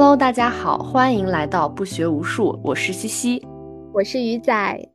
[0.00, 3.44] Hello，大家好，欢迎来到不学无术，我是西西，
[3.92, 4.88] 我是鱼仔。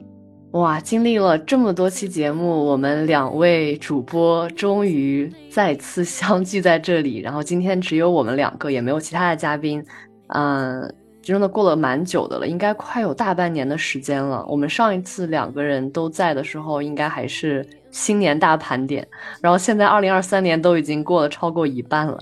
[0.51, 7.19] 哇，经历了这么多期节目，我们两位主播终于再次相聚在这里。
[7.19, 9.85] 然后今天只有我们两个，也没有其他的嘉宾。
[10.27, 10.89] 嗯，
[11.21, 14.45] 真的过了蛮久的了，应该快有大半年的时间了。
[14.47, 19.05] 我们上一次两个人都在的时候，应该还是新年大盘点。
[19.41, 22.17] 然后现在二零二三年都已经过了超过一半了。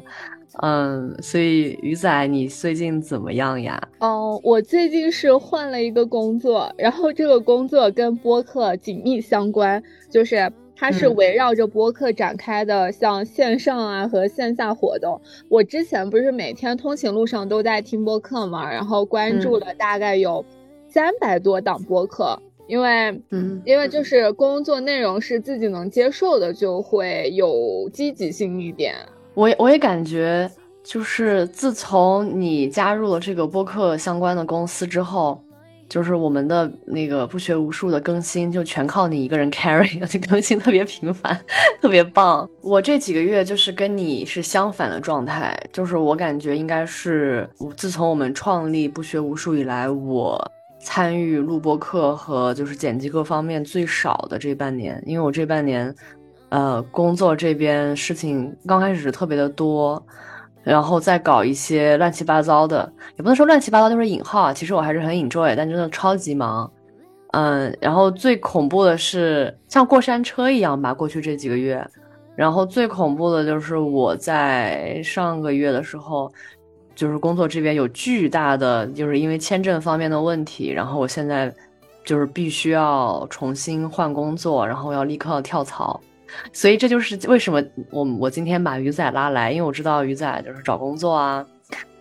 [0.61, 3.81] 嗯，所以鱼仔，你最近怎么样呀？
[3.99, 15.19] 哦，我最近是换了一个工作，然后这个工作跟播客紧密相关，就是它是围绕着播客展开的，像线上啊和线下活动。
[15.47, 20.43] 我之前不是每天通勤路上都在听播客嘛，然后关注了大概有
[20.89, 28.95] 三百多档播客，因为嗯，因为就是工作内容是自己能接受的，就会有积极性一点。
[29.34, 30.49] 我我也感觉，
[30.84, 35.42] 就是自从你加入了这个播客相关的公司之后，
[35.88, 41.39] 就是我们的那个不学无术的更新就全靠你一个人 carry， 而且更新特别频繁，
[41.81, 42.50] 特别棒。
[42.61, 55.95] 我这几个月就是跟你是相反的状态，就是我感觉应该是自从我们创立不学无术以来，我参与录播课和就是剪辑各方面最少的这半年，因为我这半年。
[56.52, 60.05] 呃，工作这边事情刚开始特别的多，
[60.63, 64.53] 然后再搞一些乱七八糟的，也不能说乱七八糟，就是引号啊。
[64.53, 66.69] 其实我还是很 enjoy，但真的超级忙。
[67.31, 71.81] 嗯，然后最恐怖的是像过山车一样吧，过去这几个月。
[72.35, 76.30] 然后最恐怖的就是我在上个月的时候，
[76.93, 81.53] 就是工作这边有巨大的，就是因为签证方面的问题，然后我现在
[82.03, 85.97] 就是必须要重新换工作，然后要立刻跳槽。
[86.53, 91.45] 所以这就是为什么我我今天把鱼仔拉来，因为我知道鱼仔就是找工作啊，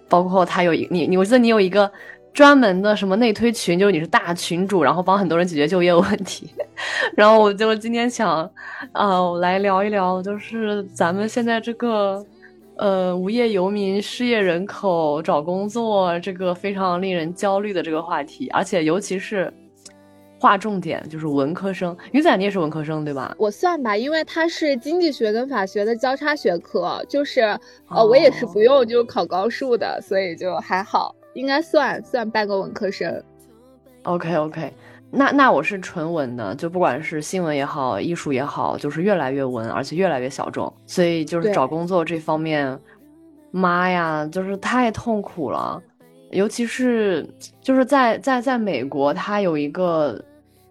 [0.08, 1.90] 包括他有一你你我记得你有一个
[2.32, 6.50] 专门的什么内推群，就是你是大群主，然后帮很多人解决就业问题。
[7.16, 8.48] 然后我就今天想，
[8.92, 12.24] 呃，来聊一聊，就是咱们现在这个
[12.76, 19.52] 呃无业游民、失业人口找工作这个非常令人焦虑的这个话题，而且尤其是。
[20.40, 23.36] 划重点就是文科生，鱼仔你也是文科生对吧？
[23.38, 27.42] 我算吧，因为它是经济学跟法学的交叉学科，就是
[27.88, 33.22] 呃我也是不用就考高数的，所以就还好，应该算算半个文科生。
[34.04, 34.72] OK OK，
[35.10, 42.80] 那那我是纯文的，就不管是新闻也好，艺术也好，就是越来越文，而且越来越小众，所以就是找工作这方面，
[43.50, 45.78] 妈呀，就是太痛苦了，
[46.30, 47.28] 尤其是
[47.60, 50.18] 就是在在在美国，它有一个。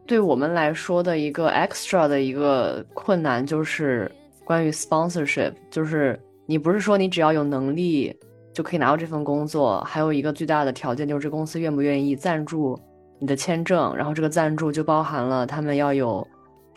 [0.09, 4.12] 对我们来说的一个 extra 的一个困难就是
[4.44, 8.12] 关于 sponsorship，就是你不是说你只要有能力
[8.52, 12.75] 就可以拿到这份工作，还有一个最大的条件就是这公司愿不愿意赞助
[13.19, 16.28] 你的签证，然后这个赞助就包含了他们要有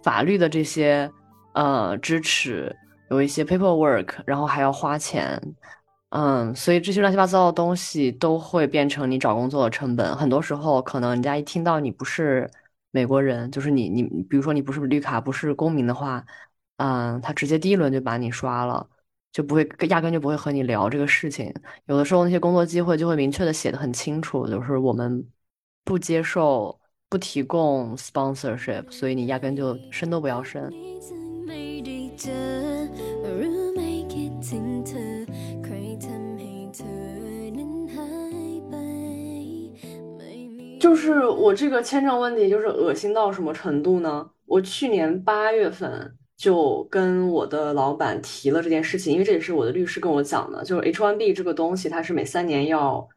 [0.02, 1.10] 法律的这些
[1.54, 2.70] 呃支持，
[3.10, 5.40] 有一些 paperwork，然后还要花钱，
[6.10, 12.46] 嗯，所以这些乱七八糟的东西都会变成你找工作的成本，很多时候可能人家一听到你不是。
[12.92, 16.24] 美国人就是你，你比如说你不是绿卡，不是公民的话，
[16.76, 18.88] 嗯，他直接第一轮就把你刷了，
[19.32, 21.52] 就不会压根就不会和你聊这个事情。
[21.86, 25.26] 有的时候那些工作机会就会明确的写的很清楚，就是我们
[25.84, 30.70] 不接受、不提供 sponsorship，所以你压根就申都不要申。
[40.82, 44.28] 就是我这个签证问题，就是恶心到什么程度呢？
[44.46, 53.08] 我去年八月份就跟我的老板提了这件事情，因为这也是我的律师跟我讲的，就是 H1B 这个东西，它是每三年要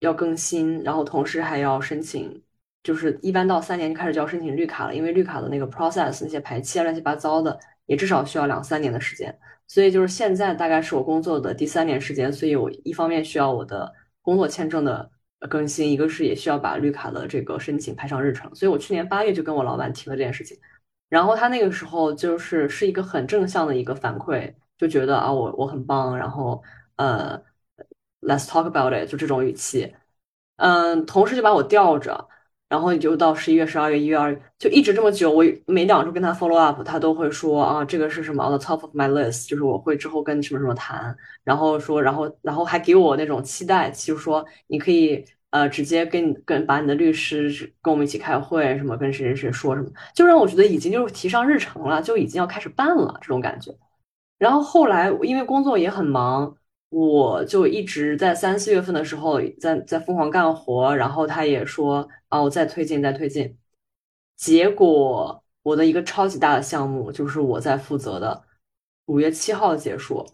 [0.00, 2.42] 要更新，然后同时还要申请，
[2.82, 9.34] 就是一般到三年就开始就要申请绿卡了，因为绿卡的那个 process 那些排期啊乱七八糟的，也至少需要两三年的时间，
[9.66, 13.90] 所以就是现在大概是我工作的第三年时间，所以我一方面需要我的
[14.20, 15.10] 工作签证的。
[15.48, 20.58] 更新一个是也需要把绿卡的这个申请排上日程，所以我去年八月就跟我老板提了这件事情，
[21.08, 26.62] 然后他那个时候就是是一个很正向的一个反馈，就觉得啊我我很棒，然后
[26.96, 27.40] 呃
[28.20, 29.94] ，let's talk about it 就这种语气，
[30.56, 32.28] 嗯，同时就把我吊着。
[32.66, 35.30] 然后你就到十一月、十二月、一月、二月，就一直这么久。
[35.30, 41.16] 我每两周跟他 follow up，他都会说啊，这个是什么 on the top of my list，就是我会之后跟什么什么谈。
[41.44, 47.48] 然后说，然后然后还给我那种期待，就是说你可以呃直接跟跟把你的律师
[47.80, 53.72] 跟我们一起开会，什么跟谁谁谁说什么，就让我觉得已经就是提上日程了，就已经要开始办了这种感觉。
[54.36, 56.56] 然后后来因为工作也很忙，
[56.88, 63.56] 我就一直在三四月份的时候在在疯狂干活，然后他也说啊，我再推进，再推进。
[64.36, 68.42] 结果我的一个超级大的项目就是我在负责的，
[69.06, 70.26] 五月七号结束，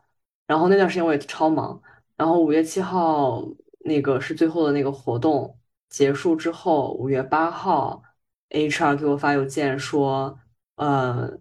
[0.47, 1.79] 然后那段时间我也超忙，
[2.17, 3.47] 然后五月七号
[3.91, 5.59] 那个是最后的那个活动
[5.89, 8.03] 结束之后，五月八号
[8.51, 10.39] ，HR 给我发邮件说，
[10.77, 11.39] 呃。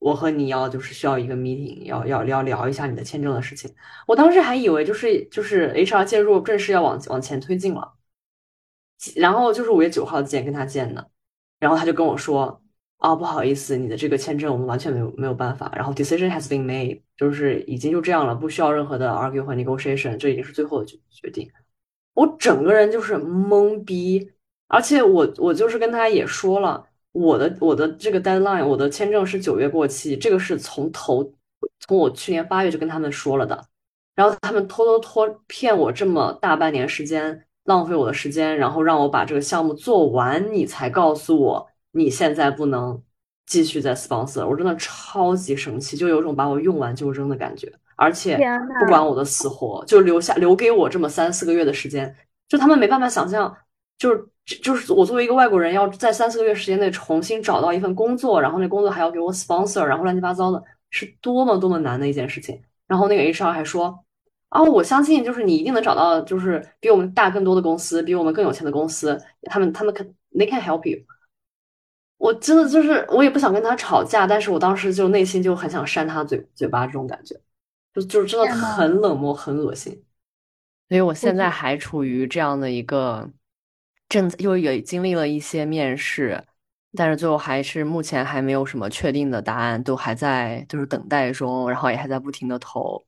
[0.00, 3.68] 我和你要就是需要一个 meeting，要要要聊一下你的签证的事情。
[4.06, 7.94] 我当时还以为就是就是 HR 介入，正式要往往前推进了。
[9.16, 11.10] 然后就是五月九号见跟他见的，
[11.58, 12.62] 然后他就跟我说
[12.98, 15.68] ：“啊，不好意思，你的这个签证我们完全没有没有办法。
[15.74, 21.50] 然后 decision has been made，就是已经就这样了，不需要任何的 argue 和 negotiation，这已经是最后的决决定。”
[22.18, 24.32] 我整个人就是懵逼，
[24.66, 26.84] 而且我我就是跟他也说了。
[27.12, 31.32] 我的我的这个 deadline，我的签证是九月过期，这个是从头
[31.78, 33.64] 从我去年八月就跟他们说了的，
[34.16, 43.00] 然后他们偷偷拖骗我这么大半年时间，浪费我的时间，然后让我把这个项目做完，你才告诉我你现在不能
[43.46, 48.38] 继续在 sponsor，我真的超级生气，就有种把我用完就扔的感觉，而且
[48.80, 52.16] 不管我的死活，就留下留给我这么三四个月的时间，
[52.48, 53.54] 就他们没办法想象，
[53.98, 54.26] 就是。
[54.62, 62.58] 就是我作为一个外国人，要在三四个月时间内重新找到一份工作，然后那工作还要给我 sponsor，然后乱七八糟的，是多么多么难的一件事情。
[62.86, 64.02] 然后那个 HR 还说，
[64.48, 70.98] 啊，我相信就是你一定能找到，就是比我们大更多的公司，比我们更有钱的公司，他们他们 can they can help you。
[72.16, 77.38] 我真的就是我也不想跟他吵架，但是我当时就内心就很想扇他嘴嘴巴，这种感觉，
[78.00, 80.04] 就就是真的很冷漠，很恶心。
[80.88, 83.30] 所以我现在还处于这样的一个。
[84.10, 86.42] 正又也经历了一些面试，
[86.96, 93.04] 但是最后还是目前还没有什么确定的答案，都还在就是等待中，然后也还在不停的投，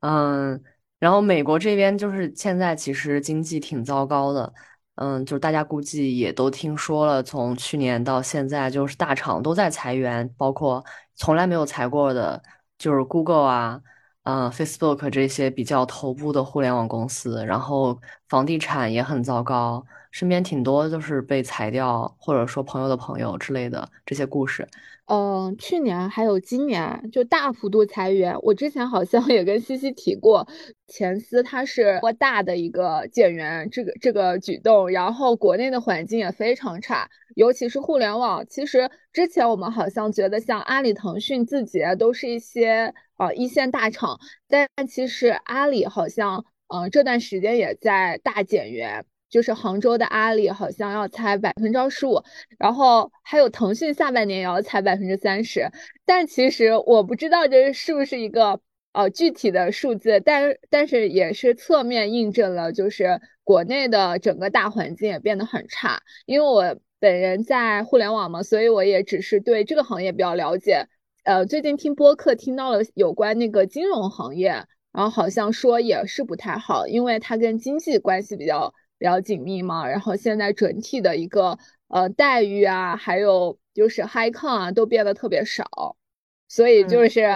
[0.00, 0.62] 嗯，
[0.98, 4.52] 然后美国这边就是现在其实经济挺糟糕的，
[4.96, 10.84] 嗯，就是大家估计也都听说了，从去年到现在就是大厂都在裁员，包括
[11.14, 12.42] 从来没有裁过的，
[12.76, 13.80] 就是 Google 啊。
[14.26, 24.66] 嗯，Facebook 这些比较头部的互联网公司，然后房地产也很糟糕，身边挺多就是被裁掉，或者说朋友的朋友之类的这些故事。
[25.08, 28.34] 嗯，去年还有今年就大幅度裁员。
[28.40, 30.48] 我之前好像 也跟西西提过，
[30.88, 38.42] 前司它是多大的一个减员这个这个举动，然后国内的环境也非常差，尤其是互联网。
[38.48, 44.18] 其实之前我们好像觉得像阿里、腾讯、字节都是一些呃一线大厂，
[44.48, 49.04] 但其实阿里好像嗯这段时间也在大减员。
[49.28, 52.22] 就是杭州的阿里好像要裁百分之二十五，
[52.58, 55.68] 然后还有腾讯下半年也要裁百分之三十，
[56.04, 58.60] 但其实我不知道这是不是一个
[58.92, 66.00] 呃具体的数字，但但是也是侧面印证了，就是国内的整个大环境也变得很差。
[66.24, 70.86] 因为我本人在互联网嘛，所以我也只是对这个行业比较了解。
[71.24, 74.50] 呃，最近听播客听到了有关那个金融行业，
[74.92, 78.72] 然后好像说也是不太好，因为它跟经济关系比较。
[78.98, 81.58] 比较紧密嘛，然后现在整体的一个
[81.88, 85.96] 呃待遇啊，还有就是 high con 啊，都变得特别少，
[86.48, 87.34] 所以就是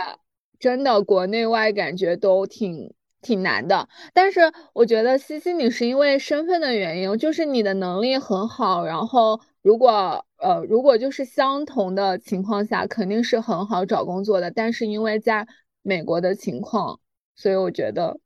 [0.59, 3.89] 真的国内外感觉都挺挺难的。
[4.15, 4.41] 但是
[4.73, 14.51] 我觉得西西你是因为身份的原因，就是你的能力很好，然后如果呃如果就是相同的情况下，肯定是很好找工作的。
[14.51, 15.47] 但是因为在
[15.83, 16.99] 美国的情况，
[17.37, 18.19] 所以我觉得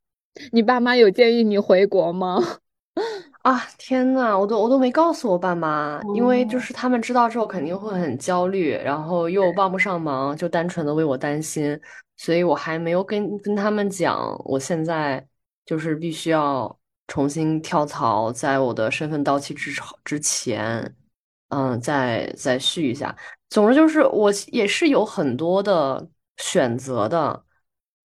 [0.53, 2.39] 你爸妈有建议你回国吗？
[3.45, 11.79] 啊天呐，我都我都没告诉我爸妈，因为就是他们知道之后肯定会很焦虑，然后又帮不上忙，就单纯的为我担心，
[12.17, 15.23] 所以我还没有跟跟他们讲，我现在
[15.67, 16.75] 就是必须要
[17.07, 19.71] 重新跳槽，在我的身份到期之
[20.07, 20.97] 之前，
[21.49, 23.15] 嗯，再再续一下。
[23.51, 26.09] 总之就是我也是有很多的
[26.39, 27.45] 选择的，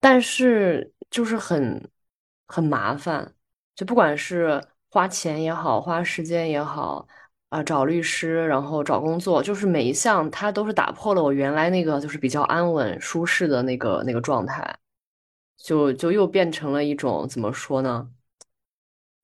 [0.02, 1.90] 但是就是很
[2.46, 3.34] 很麻烦，
[3.74, 4.62] 就不管是。
[4.90, 7.08] 花钱也好，花时间也好，
[7.50, 14.78] 啊，找律师，然后找工作，就是每一项它都是打破了我原来那个就是比较安稳舒适的那个那个状态，
[15.58, 18.10] 就就又变成了一种怎么说呢？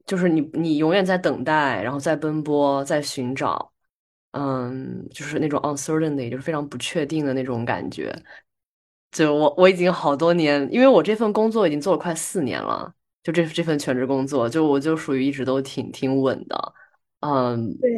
[0.06, 3.72] 就是你你永远在等待，然后在奔波，在寻找，
[4.32, 8.16] 嗯，就是那种 uncertainty，就是非常不确定的那种感觉。
[9.12, 12.94] 就我我已经好多年，因为我这份工作已经做了快四年了。
[13.26, 16.74] 就这这份全职工作，就我就属于一直都挺挺稳的，
[17.20, 17.92] 嗯，对，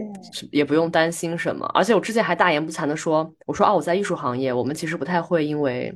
[0.51, 1.67] 也不用担心什么。
[1.75, 5.95] 而且我之前还大言不惭的说，我说啊，我在艺术行业，我们其实不太会因为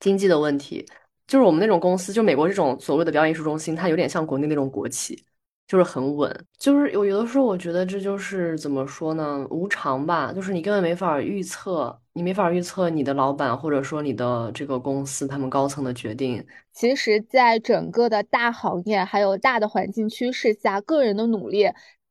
[0.00, 0.86] 经济的问题
[1.26, 5.22] 就是我们那种公司，就美国这种所谓的表演艺术中心，它有点像国内那种国企。
[5.68, 10.30] 就是很稳，就是有有的时候，我觉得这就是怎么说呢，无常吧。
[10.30, 16.44] 就是你根本没法预测，你没法预测你的老板或者说你的这个公司他们高层的决定。
[16.72, 21.64] 其实，在整个的大行业还有大的环境趋势下，个人的努力，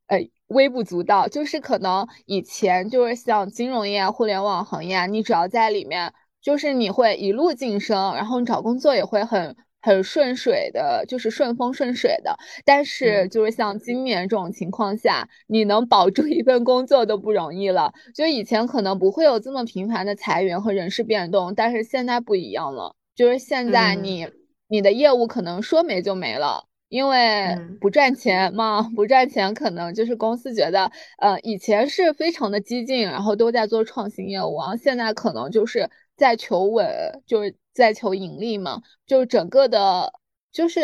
[0.08, 0.18] 呃，
[0.48, 1.28] 微不足道。
[1.28, 9.56] 就是可能以前就是像金融业、互联网行业，你只要在里面，就是你会一路晋升，然后你找工作也会很。
[9.82, 12.38] 很顺水的，就是顺风顺水的。
[12.64, 17.92] 但是，就是像今年这种情况下，你能保住一份工作都不容易了。
[18.14, 22.96] 就以前可能不会有这么频繁的裁员和人事变动，但是现在不一样了。
[23.16, 24.28] 就是现在你
[24.68, 36.88] 你的业务可能说没就没了，因为不赚钱嘛，不赚钱可能就是公司觉得，呃，以前是非常的激进，然后都在做创新业务，然后现在可能就是在求稳，
[37.26, 37.56] 就是。
[37.74, 40.12] 在求盈利嘛，就整个的，
[40.52, 40.82] 就是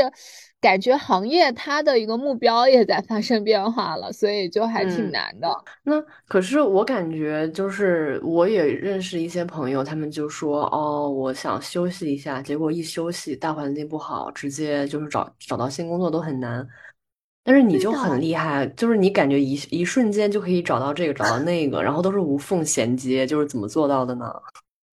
[0.62, 5.48] 感觉行业它的一个目标也在发生变化了，所以就还挺难的。
[5.84, 16.68] 那可是我感觉，就是我也认识一些朋友，他们就说，哦，我想休息一下，结果一休息，大环境不好，直接就是找找到新工作都很难。
[17.44, 24.26] 但是你就很厉害，就是你感觉一一瞬间就可以找到这个，找到那个，然后都是无缝衔接，就是怎么做到的呢？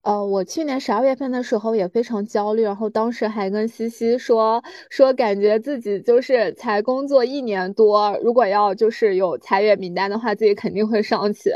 [0.05, 11.51] 呃，我去年十二月份的时候也非常焦虑，然后当时还跟西西说说，感觉自己就是才工作一年多，如果要就是有裁员名单的话，自己肯定会上去。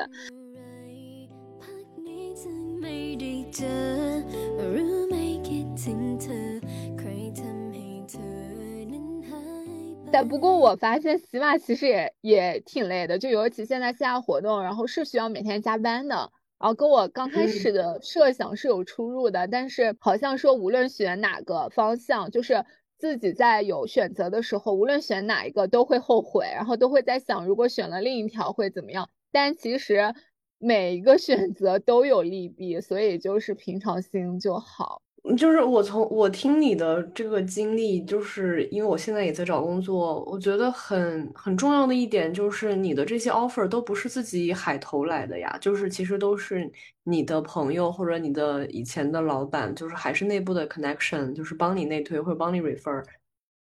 [10.10, 16.30] 但不过我发现喜马其实也也挺累的，就尤其现在线下活动，然后是需要每天加班的。
[16.58, 22.64] 然后跟我刚开始的设想是有出入的，但是好像说无论选哪个方向，就是
[22.98, 29.08] 自己在有选择的时候，无论选哪一个都会后悔，然后都会在想，如果选了另一条会怎么样。
[29.30, 30.14] 但其实
[30.58, 35.02] 每一个选择都有利弊，所以就是平常心就好。
[35.37, 46.70] 就是我从我听你的这个经历，就是因为我现在也在找工作，我觉得很很重要的一点就是你的这些 offer 都不是自己海投来的呀，就是其实都是
[47.04, 53.04] 你的朋友或者你的以前的老板，就是还是内部的 connection，就是帮你内推或者帮你 refer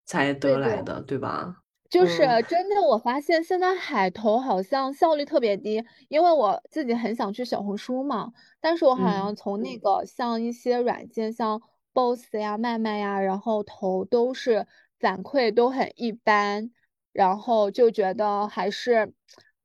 [0.05, 1.55] 才得来的，对吧？
[1.89, 2.17] 就是
[2.47, 11.61] 真的，我发现现在海投好像效率特别低，因为我自己很想去小红书嘛，但是我好像从那个像一些软件，像
[11.93, 14.67] Boss 呀、麦麦呀，然后投都是
[14.99, 16.71] 反馈都很一般，
[17.13, 19.13] 然后就觉得还是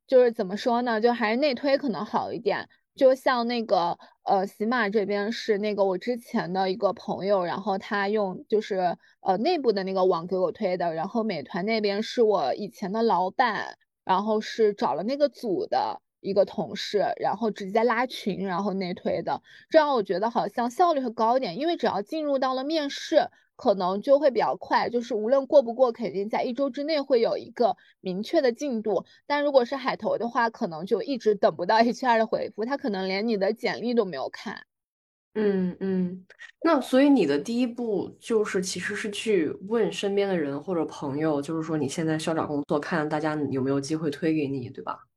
[0.07, 2.69] 就是怎么说呢，就还是内推可能好一点。
[2.95, 23.29] 就像那个呃，喜马这边是那个我之前的一个朋友，然后他用就是呃内部的那个网给我推的，然后美团那边是我以前的老板，然后是找了那个组的一个同事，然后直接拉群，然后内推的，这样我觉得好像效率会高一点，因为只要进入到了面试。
[23.63, 29.05] 可能就会比较快，就是无论过不过，肯定在一周之内会有一个明确的进度。
[29.25, 34.65] 但如果是海投的话，可能就一直等不到 HR 的回复，他可能连你的简历都没有看。
[35.35, 36.25] 嗯嗯，
[36.61, 45.07] 那所以你的第一步就是其实是去问身边的人或者朋友，就是说你现在需要找工作，看大家有没有机会推给你，对吧？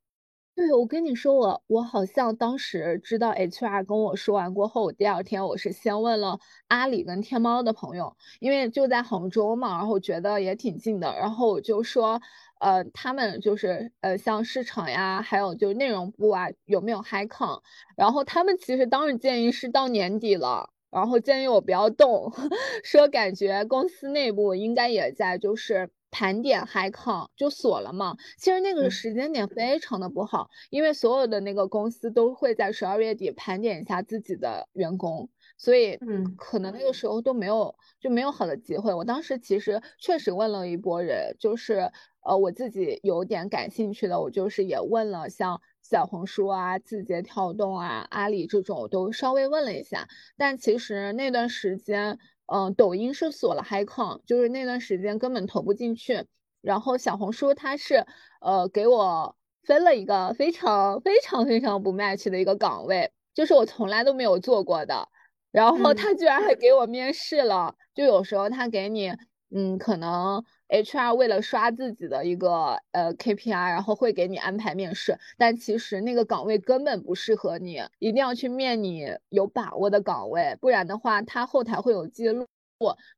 [0.56, 12.18] 对，我跟你说，我我好像当时知道 HR 跟我说完过后，我第二天我是先问了阿里跟天猫的朋友，因为就在杭州嘛，然后觉得也挺近的，然后我就说，
[12.60, 17.62] 呃，他们就是呃，像市场呀，还有就内容部啊，有没有 Hi 康
[17.94, 22.32] 然后他们其实当时建议是到年底了，然后建议我不要动，
[22.82, 25.90] 说感觉公司内部应该也在就是。
[26.16, 38.94] 盘点 HiCon 就锁了嘛，其实那个时间点非常的不好，因为所有的那个公司都会在十二月底盘点一下自己的员工，所以嗯，可能那个时候都没有就没有好的机会。
[38.94, 41.92] 我当时其实确实问了一波人，就是
[42.24, 50.08] 呃我自己有点感兴趣的，我就是也问了像小红书啊、字节跳动啊、阿里这种，都稍微问了一下，
[50.38, 52.18] 但其实那段时间。
[52.46, 56.24] 嗯，抖音是锁了 HiCon，就是那段时间根本投不进去。
[56.62, 58.06] 然后小红书它是
[58.40, 65.08] 呃给我分了一个非常非常非常不 match 的一个岗位，就是我从来都没有做过的。
[65.52, 69.12] 然后他居然还给我面试了，就有时候他给你，
[69.58, 70.44] 嗯，可能。
[70.68, 82.46] HR 为了刷自己的一个呃 KPI，然后会给你安排面试，但其实那个岗位根本不适合你，一定要去面你有把握的岗位，不然的话他后台会有记录。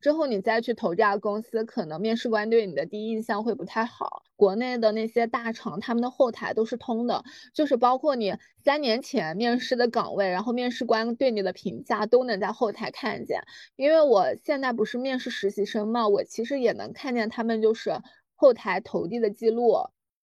[0.00, 4.22] 之后你再去投这家公司，可能面试官对你的第一印象会不太好。
[4.36, 8.34] 国内的那些大厂，他们的后台都是通的，就是包括你
[8.64, 13.42] 三年前面试的岗位，然后面试官对你的评价都能在后台看见。
[13.74, 18.00] 因为我现在不是面试实习生嘛，我其实也能看见他们就是
[18.36, 19.76] 后台投递的记录。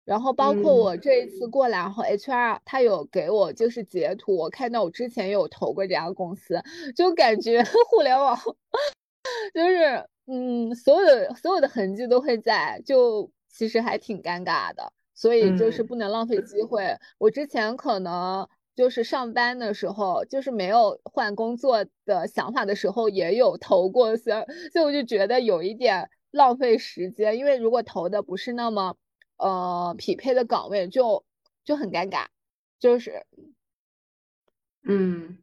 [0.04, 6.62] 然后包括我这一次过来，然后 HR 他有给我就是截图，我看到我之前有投过这家公司，
[6.96, 8.38] 就感觉 互联网。
[9.54, 16.96] 就是，嗯，所有的所有的痕迹都会在，就其实还挺尴尬的，所以就是不能浪费机会。
[17.18, 28.96] 我之前可能就是上班的时候，就是没有换工作的想法的时候，也有投过，所以所以我就觉得有一点浪费时间，因为如果投的不是那么
[29.38, 31.24] 呃匹配的岗位，就
[31.63, 32.25] 就很尴尬，
[32.80, 33.25] 就是，
[34.84, 35.38] 嗯，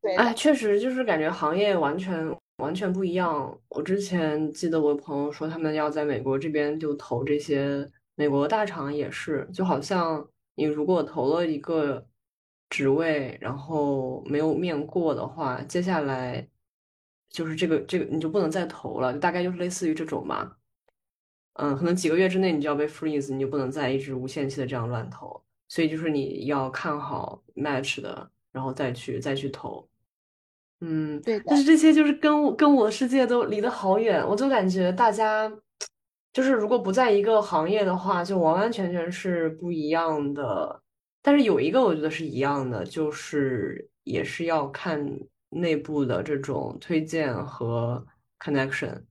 [0.00, 2.34] 对，哎，确实就是感觉行业完全。
[2.60, 3.58] 完全不一样。
[3.68, 12.06] 我之前记得我朋友说，他们要在美国这边就投这些美国大厂，也是就好像你如果投了一个
[12.68, 16.46] 职位，然后没有面过的话，接下来
[17.28, 20.56] 就是这个这个你就不能再投了，就大概就是类似于这种吧。
[21.54, 25.42] 嗯，可能几个月之内你就要被 freeze，你就不能再一直无限期的这样乱投。
[25.68, 29.89] 所以就是你要看好 match 的，然后再去再去投。
[30.80, 35.50] 嗯，对，但是这些就是跟我跟我的世界都离得好远，我就感觉大家
[36.32, 40.80] 就是如果不在一个行业的话，就完完全全是不一样的。
[41.20, 45.06] 但是有一个我觉得是一样的，就是也是要看
[45.50, 48.02] 内部的这种推荐和
[48.38, 49.02] connection，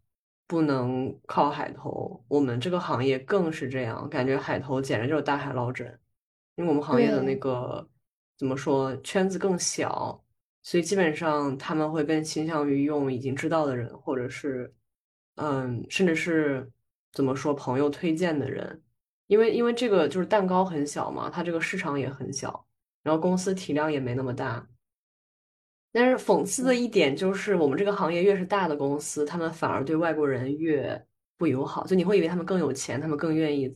[0.48, 2.20] 不能靠海投。
[2.28, 5.86] 我们这个行业更是这样，感觉海投简直就是大海捞针，
[6.56, 7.88] 因为我们行业的那个
[8.40, 10.20] 怎么说圈子更小。
[10.70, 14.72] 所以基本上他们会更倾向于用已经知道的人，或者是，
[15.34, 16.72] 嗯，甚至是
[17.12, 18.80] 怎么说朋友推荐的人，
[19.26, 22.68] 因为因为这个就是蛋糕很小嘛，它这个市场也很小，
[23.02, 24.68] 然后公司体量也没那么大。
[25.92, 31.04] 但是讽刺的一点就是，我们这个行业越是大的公司，他们反而对外国人越
[31.36, 31.84] 不友好。
[31.88, 33.76] 就你会以为他们更有钱，他们更愿意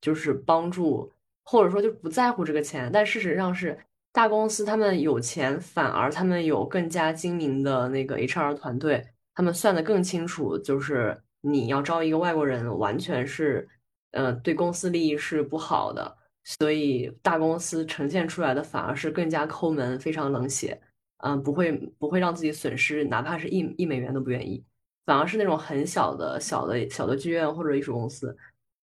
[0.00, 1.12] 就是帮助，
[1.44, 3.78] 或者说就不在乎这个钱，但事实上是。
[4.12, 13.66] 大公司他们有钱，反而他们有更加精明的那个 HR 团队，他们算得更清楚，就是你要招一个外国人，完全是，
[14.10, 16.18] 呃，对公司利益是不好的。
[16.44, 20.78] 所以大公司呈现出来的反而是更加抠门，非常冷血，
[21.18, 24.62] 嗯，不会不会让自己损失，哪怕是一一美元都不愿意。
[25.06, 28.36] 反而是那种很小的小的小的剧院或者艺术公司，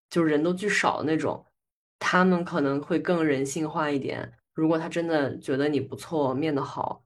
[0.09, 1.45] 就是人都巨少的那种，
[1.99, 4.33] 他们可能会更人性化一点。
[4.59, 7.01] 如果他真的觉得你不错，面的好，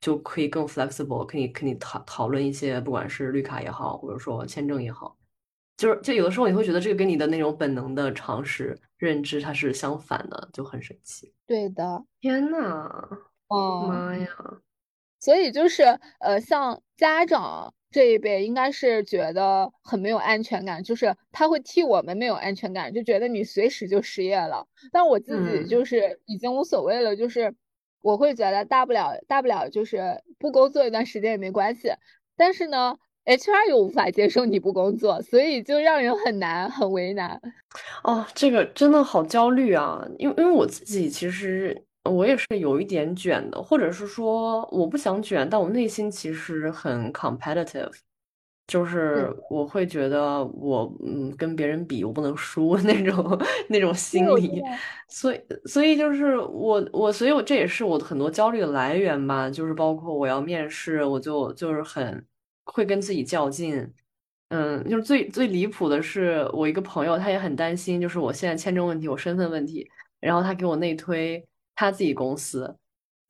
[0.00, 5.16] 就可以更 flexible，可以跟你讨讨论一些，不管是绿卡也好，或者说签证也好，
[5.76, 11.32] 就是就有的时候你会觉得这个跟你的那种本能的常识认知它是相反的，就很神奇。
[11.46, 12.90] 对的，天呐，
[13.48, 14.28] 哦妈呀！
[15.26, 15.82] 所以就是
[16.20, 17.74] 呃，像家长。
[17.88, 24.66] 这一辈应该是觉得很没有安全感，就是他会替我们没有安全感，就觉得你随时就失业了。
[24.92, 27.54] 但我自己就是已经无所谓了，就是
[28.02, 31.90] 我会觉得大不了大不了就是不工作一段时间也没关系。
[32.36, 37.40] 但是呢，HR 又无法接受你不工作，所以就让人很难很为难。
[38.04, 40.06] 哦，这个真的好焦虑啊！
[40.18, 41.85] 因为因为我自己其实。
[42.08, 47.92] 我也是有一点卷的，或者是说我不想卷，但我内心其实很 competitive，
[48.66, 53.38] 就是我会觉得我嗯跟别人比我不能输 那种
[53.68, 54.62] 那种心理，
[55.08, 62.24] 所以所以就是我我所以我这也是我很多焦虑的来源吧，就是包括我要面试，我就就是很
[62.64, 63.92] 会跟自己较劲，
[64.48, 69.88] 嗯，就是最最离谱的是我一个朋友，他也很担心，就是我现在签证问题，我身份问题，
[70.20, 71.46] 然后他给我内推。
[71.76, 72.74] 他自己公司，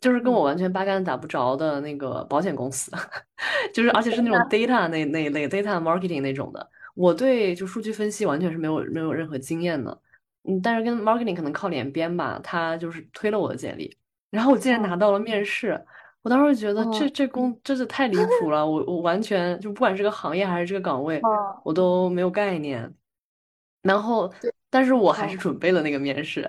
[0.01, 2.91] 就是跟我完全八竿子打不着的那个保险公司，
[3.75, 6.71] 就是而且是那种 data 那那一类 data marketing 那种的。
[6.95, 10.01] 我对就数据分析完全是没有没有任何经验的，
[10.45, 12.41] 嗯，但是跟 marketing 可能靠脸编吧。
[12.43, 13.95] 他就是推了我的简历，
[14.31, 15.79] 然后我竟然拿到了面试。
[16.23, 21.21] 我当时觉得这这工真是太离谱了，我我完全就不管是个行业还是这个岗位，
[21.65, 22.93] 我都没有概念。
[23.83, 24.33] 然后。
[24.71, 26.49] 但是我还是准备了那个面试，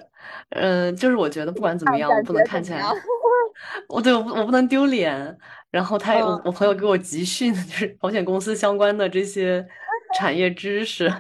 [0.50, 2.82] 嗯，就是我觉得不管怎么样，我不能看起来，
[3.88, 5.38] 我对我不我不能丢脸。
[5.70, 9.64] 然后他我我朋友给我集训，就是保险公司相关的这些
[10.16, 11.12] 产业知识，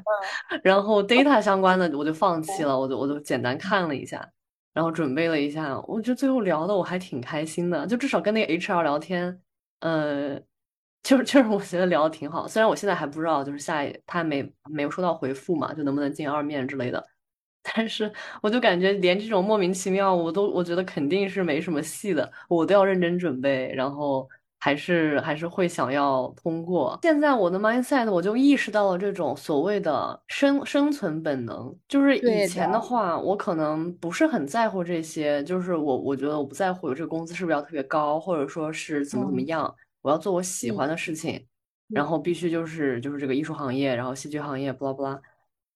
[0.63, 4.25] 然后 data 相关的我就放弃了，我就我就简单看了一下，
[4.73, 9.37] 然后准备了一下，我觉得最后聊的我还挺开心的，就至少跟那个 HR 聊天，
[9.81, 10.39] 呃，
[11.03, 17.03] 就是就是我觉得聊的挺好，虽然我现在还不知道，就是下一他没没有收到回复嘛，就能不能见二面之类的，
[17.75, 24.27] 但是我就感觉连这种莫名其妙，我都我觉得肯定是没什么戏的，我都要认真准备，然后
[24.59, 26.99] 还是还是会想要通过。
[27.03, 39.73] 现在我的 mindset 我就意识到了这种所谓的生生存本能，就是以前的话，我可能不是很在乎这些，就是我我觉得我不在乎我这个工资是不是要特别高，或者说是怎么怎么样。
[40.07, 41.45] 我要做我喜欢的事情，
[41.89, 45.21] 然后必须就是就是这个艺术行业，然后戏剧行业，巴拉巴拉。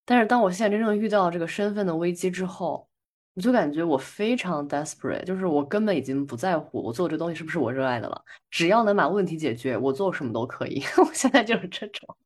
[0.06, 2.88] 但是当我现在真正遇到这个身份的危机之后，
[3.34, 10.82] 我就感觉我非常 desperate，就是我根本已经不在乎我做这东西是不是我热爱的了，只要能把问题解决，我做什么都可以。
[11.06, 12.18] 我现在就是这种，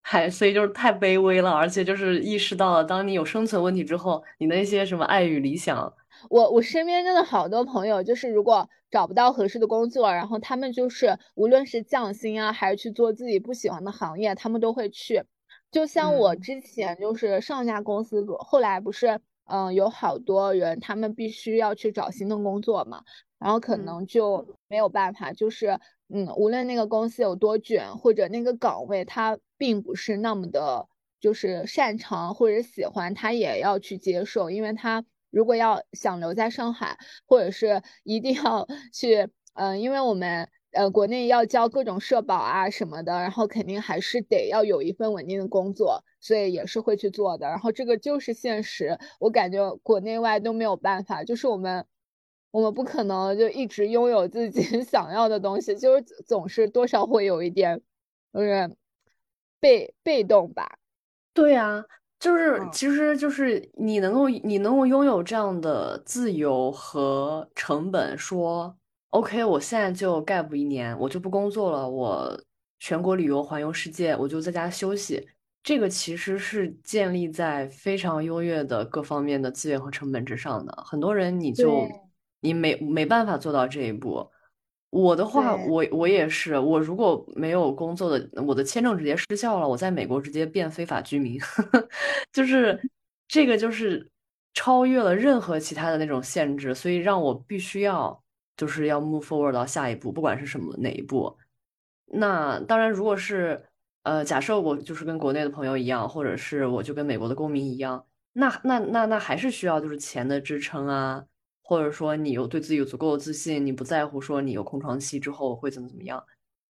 [0.00, 5.92] 嗨，所以就是太卑微了，而且就是意识到了，当你有生存问题之后，你那些什么爱与理想。
[6.28, 15.22] 我我身边真的好多朋友，就是如果找不到合适的工作，然后他们就是无论是降薪啊，还是去做自己不喜欢的行业，他们都会去。
[15.70, 23.02] 就像我之前就是上一家公司，后来不是嗯有好多人，他们必须要去找新的工作嘛，
[23.38, 25.78] 然后可能就没有办法，就是
[26.08, 30.86] 嗯无论那个公司有多卷，或者那个岗位他并不是那么的，
[31.20, 35.04] 就是擅长或者喜欢，他也要去接受，因为他。
[35.30, 47.46] 如果要想留在上海，或者是一定要 去，嗯，因为我们呃国内要交各种社保啊什么的，然后肯定还是得要有一份稳定的工作，所以也是会去做的。
[47.48, 51.84] 然后这个就是现实，我感觉国内外都没有办法，就是我们
[52.50, 57.80] 我们不可能就一直拥有自己 想要的东西，就是总是多少会有一点，
[58.32, 58.76] 就是
[59.60, 60.78] 被被动吧。
[61.34, 61.84] 对呀。
[62.20, 68.76] 就是，其实就是你能够，你能够拥有这样的自由和成本，说
[69.08, 72.38] ，OK，我现在就 gap 一年，我就不工作了，我
[72.78, 75.26] 全国旅游环游世界，我就在家休息。
[75.62, 80.84] 这个其实是建立在非常优越的各方面的资源和成本之上的。
[80.86, 81.86] 很多人你就
[82.40, 84.30] 你没没办法做到这一步。
[84.90, 91.40] 我的话，我我也是，我如果没有工作的，我的签证直接失效了，我在美国直接变非法居民，
[92.32, 92.80] 就是
[93.28, 94.04] 这个就是
[94.52, 98.20] 超越了任何其他的那种限制，所以让我必须要
[98.56, 101.36] 就是要 move forward 到下一步，不管是什么哪一步。
[102.06, 103.62] 那当然，如果是
[104.02, 111.24] 呃，假设我就是跟国内的朋友一样，或者是我就跟美国的公民一样，那那那那还是需要就是钱的支撑啊。
[111.70, 116.26] 或者说你有对自己有足够的自信，你不在乎说你有空窗期之后会怎么怎么样，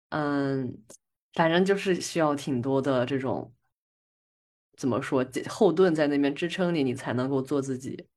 [0.10, 0.78] 嗯，
[1.34, 3.54] 反正就是需要挺多的这种
[4.76, 8.08] 怎么说后盾在那边支撑你，你才能够做自己。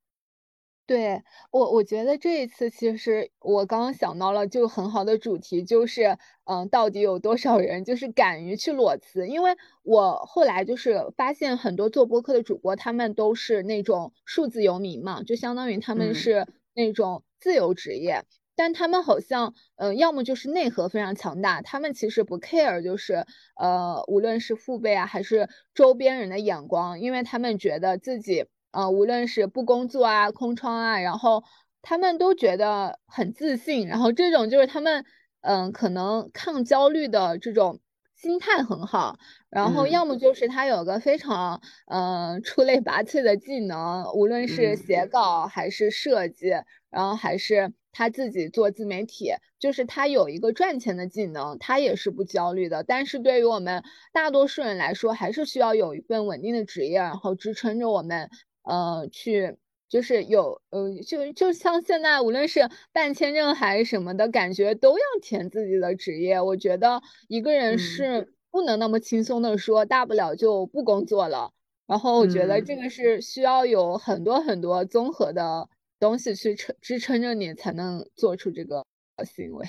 [0.85, 9.25] 对我，我觉得这一次其实我刚刚想到了就很好的主题，就是嗯，到底有多少人就是敢于去裸辞？
[9.25, 16.45] 因为我后来就是发现很多做播客的主播，他们都是那种数字游民嘛，就相当于他们是。
[16.73, 18.23] 那种自由职业，
[18.55, 31.43] 但他们好像，嗯，要么就是内核非常强大，他们其实不 care，就是，呃，无论是父辈啊，还是周边人的眼光，因为他们觉得自己，呃，无论是不工作啊、空窗啊，然后
[31.81, 35.03] 他们都觉得很自信，然后这种就是他们，
[35.41, 37.79] 嗯，可能抗焦虑的这种
[38.23, 39.17] 心态很好。
[39.49, 46.47] 然后要么就是他有个非常嗯出类拔萃的技能，无论是写稿还是设计，
[46.89, 52.81] 然后还是他自己做自媒体，就是他有一个赚钱的技能，他也是不焦虑的。
[52.83, 53.83] 但是对于我们
[54.13, 58.29] 大多数人来说，还是需要有一份稳定的职业，然后支撑着我们，
[58.63, 59.57] 呃，去
[59.93, 66.41] 就是有呃就就像现在无论是办签证还是什么的感觉，都要填自己的职业。
[66.41, 68.33] 我觉得一个人是。
[68.53, 71.51] 不能那么轻松的说，大不了就不工作了。
[71.87, 75.67] 然后我觉得这个是需要有很多很多综合的
[75.99, 78.85] 东西去撑支撑着你，才能做出这个
[79.25, 79.65] 行为。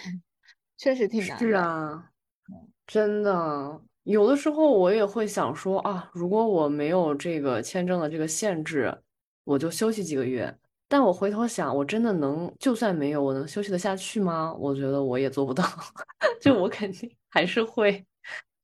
[0.77, 1.39] 确实挺难。
[1.39, 2.11] 是啊，
[2.87, 8.95] 真的，有的时候我也会想说啊，如果我没有这个签证的这个限制，
[9.45, 10.53] 我就休息几个月。
[10.89, 14.55] 但我回头想，我真的能，就算没有，我能休息得下去吗？
[14.59, 15.65] 我觉得我也做不到。
[16.41, 18.05] 就我肯定还是会。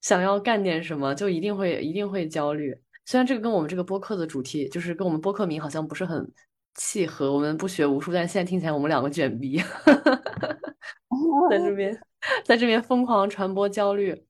[0.01, 2.75] 想要干点什么，就一定会一定会焦虑。
[3.05, 6.27] 虽然这个跟我们这个播客的主题，就是跟我们播客名好像不是很
[6.75, 7.31] 契合。
[7.31, 9.59] 我们不学无术，但现在听起来我们两个卷逼，
[11.51, 12.01] 在这边
[12.45, 14.25] 在这边疯狂传播焦虑。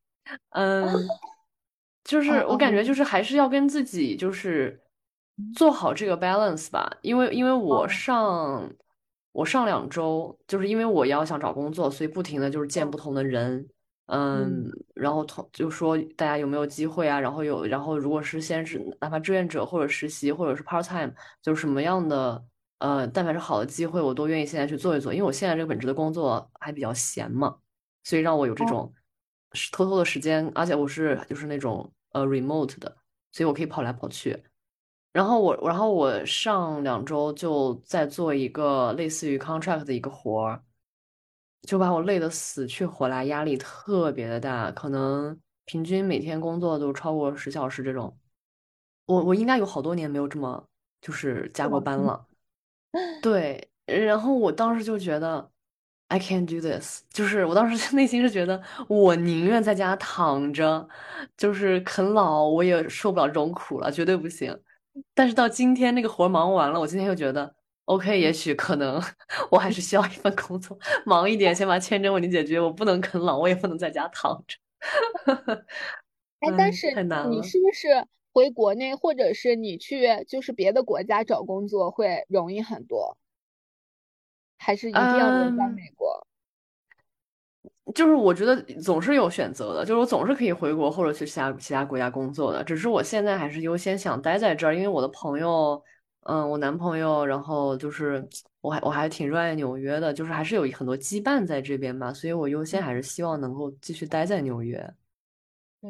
[0.51, 0.89] 嗯，
[2.03, 4.81] 就是我感觉就是还是要跟自己就是
[5.55, 6.91] 做好这个 balance 吧。
[7.03, 8.71] 因为因为我上
[9.33, 13.69] 我上两周就是因为我要想找工作，所以不停的就是见不同的人，
[14.07, 22.43] 嗯，然后同就说大家有没有机会啊，然后有，然后如果是先是哪怕志愿者或者实习或者是 part time，就是什么样的
[22.79, 27.57] 呃，但凡是好的机会，我都愿意现在去做一做，因为我现在这个本职的工作还比较闲嘛，
[28.03, 28.93] 所以让我有这种
[29.71, 32.97] 偷偷的时间，而且我是就是那种呃 remote 的，
[33.31, 34.37] 所以我可以跑来跑去。
[35.13, 40.63] 然后我，然后我上两周就在做一个类似于 contract 的一个活儿，
[41.63, 48.17] 就把我累得死去活来，压力特别的大，可能平均每天工作都超过十小时这种。
[49.07, 50.65] 我我应该有好多年没有这么
[51.01, 52.25] 就是加过班了。
[53.21, 55.51] 对，然后我当时就觉得
[56.07, 60.89] I can't do this，就是我当时内心是觉得我宁愿在家躺着，
[61.37, 64.57] 就是啃老，我也受不了这种苦了，绝对不行。
[65.15, 69.01] 但是到今天那个活忙完了，我今天又觉得，OK，也许可能
[69.51, 72.61] 我还是需要一份工作，忙一点，先把签证问题解决。
[72.61, 74.57] 我不能啃老，我也不能在家躺着。
[76.41, 76.89] 哎，但是
[77.29, 83.19] 你是不是回国内，或者是你去就是别的国家找工作会容易很多？
[84.63, 86.27] 还是一定要留在美国？
[87.95, 92.63] 就是我觉得总是有选择的，就是我总是可以回国或者去其他其他国家工作的。
[92.63, 95.83] 只是我现在还是优先想待在这儿，因为我的朋友，
[96.25, 98.27] 嗯，我男朋友，然后就是
[98.61, 104.95] 我还我还挺热爱纽约的，就是还是有很多羁绊在这边吧，所以我优先还是希望能够继续待在纽约。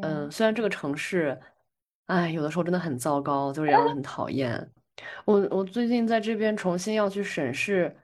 [0.03, 1.39] 嗯，虽然这个城市，
[2.07, 4.71] 哎，有的时候真的很糟糕，就是让人很讨厌。
[5.25, 7.97] 我我最近在这边重新要去审视。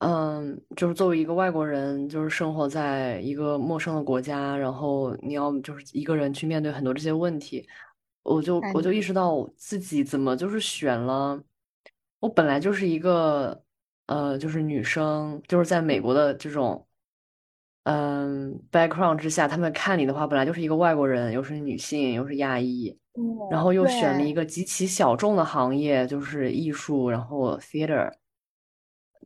[0.00, 7.68] 嗯，就是作为一个外国人，就是生活在一个陌生的国家，然后你要就是一个人去面对很多这些问题，
[8.22, 11.38] 我就我就意识到自己怎么就是选了，
[12.18, 13.62] 我本来就是一个
[14.06, 16.86] 呃，就是女生，就是在美国的这种
[17.84, 22.98] 嗯 background 之下，他们看你的话，本来就是一个外国人，又是女性，又是亚裔，
[23.50, 28.10] 然后又选了一个极其小众的行业，就是艺术，然后 theater。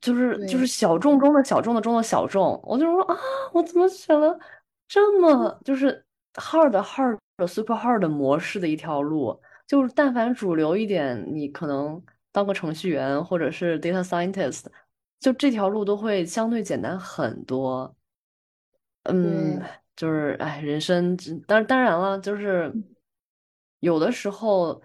[0.00, 3.16] 就是就是小众中的小众的中的小众，我就说啊，
[3.52, 4.38] 我怎么选了
[4.86, 6.04] 这么就是
[6.34, 9.40] hard hard super hard 的模式的一条路？
[9.66, 14.66] 就是但凡主流一点，你可能当个程序员或者是 data scientist，
[15.20, 17.96] 就这条路都会相对简单很多。
[19.04, 19.62] 嗯，
[19.96, 22.72] 就是哎，人生，当当然了，就是
[23.80, 24.82] 有的时候，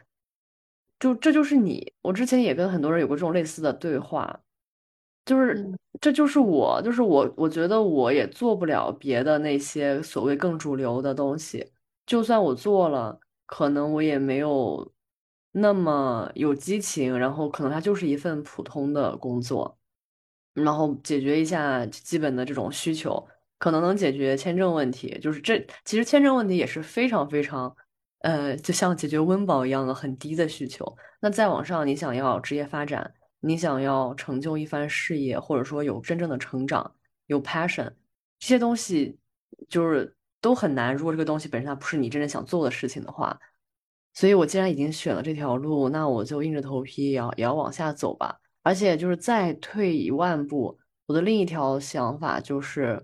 [0.97, 1.93] 就这就是你。
[2.01, 4.39] 我之前也跟很多人有过这种类似的对话。
[5.29, 11.71] 就是，这就是我，就是我，我觉得我也做不了别的那些所谓更主流的东西。
[12.07, 14.91] 就算我做了，可能我也没有
[15.51, 17.15] 那么有激情。
[17.15, 19.77] 然后可能它就是一份普通的工作，
[20.55, 23.23] 然后解决一下基本的这种需求，
[23.59, 25.15] 可能能解决签证问题。
[25.21, 27.75] 就是这其实签证问题也是非常非常，
[28.21, 30.97] 呃，就像解决温饱一样的很低的需求。
[31.21, 33.13] 那再往上，你想要职业发展。
[33.41, 36.95] 你想要成就一番事业，或者说有真正的成长，
[37.27, 37.89] 有 passion，
[38.37, 39.17] 这些东西
[39.67, 40.95] 就是都很难。
[40.95, 43.39] 如果这个东西本身它不是你真正想做的事情的话，
[44.13, 48.39] 所以我既然已经选了这条路，那我就硬着头皮也要也要往下走吧。
[48.61, 53.01] 而且就是再退一万步，我的另一条想法就是，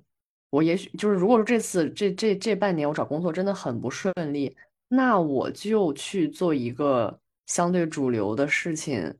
[0.49, 4.55] 我也许就是如果说这次这这这半年我找工作真的很不顺利，
[4.89, 9.15] 那我就去做一个相对主流的事情。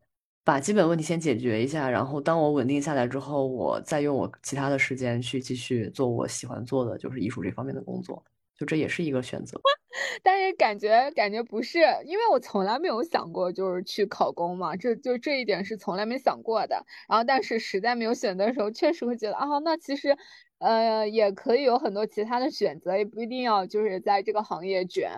[0.46, 8.24] 把基本问题先解决一下，然后当我稳定下来之后，我再用我其他的时间去继续做我喜欢做的，就是艺术这方面的工作，
[8.56, 9.60] 就这也是一个选择。
[10.22, 16.86] 但是感觉感觉不是，因为我从来没有想过就是去考公嘛，这就这一点是从来没想过的。
[17.10, 20.16] 然后但是实在没有选择的时候，确实会觉得啊，那其实
[20.60, 25.10] 呃也可以有很多其他的选择，也不一定要就是在这个行业卷。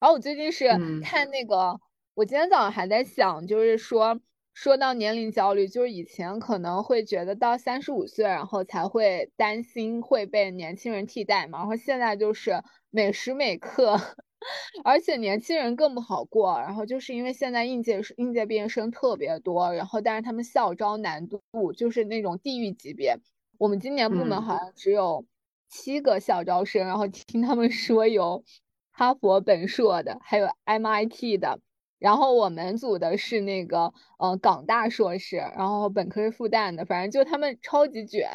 [0.00, 0.68] 然后我最近是
[1.02, 1.78] 看那个，
[2.14, 4.18] 我今天早上还在想，就是说。
[4.54, 11.58] 说到年龄焦虑，就是以前可能会觉得到三十五岁，然后才会担心会被年轻人替代嘛。
[11.58, 14.00] 然后现在就是每时每刻，
[14.84, 16.56] 而且年轻人更不好过。
[16.60, 21.42] 然后就是因为现在应届应届毕业生特别多，然后但是他们校招难度
[21.76, 23.18] 就是那种地狱级别。
[23.58, 25.26] 我们今年部门好像只有
[25.68, 28.44] 七个校招生，然后听他们说有
[28.92, 31.58] 哈佛本硕的，还有 MIT 的。
[32.04, 38.28] 然后我们组的是那个，呃，港大硕士，然后本科是复旦的，反正就他们超级卷，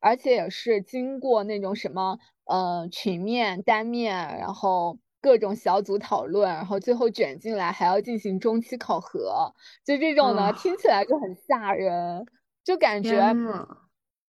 [0.00, 9.52] 而且也是经过那种什么，呃，群面、单面，然后各种小组讨论，然后最后卷进来，还要进行中期考核，
[9.84, 12.24] 就这种呢，听起来就很吓人。
[12.64, 13.20] 就感觉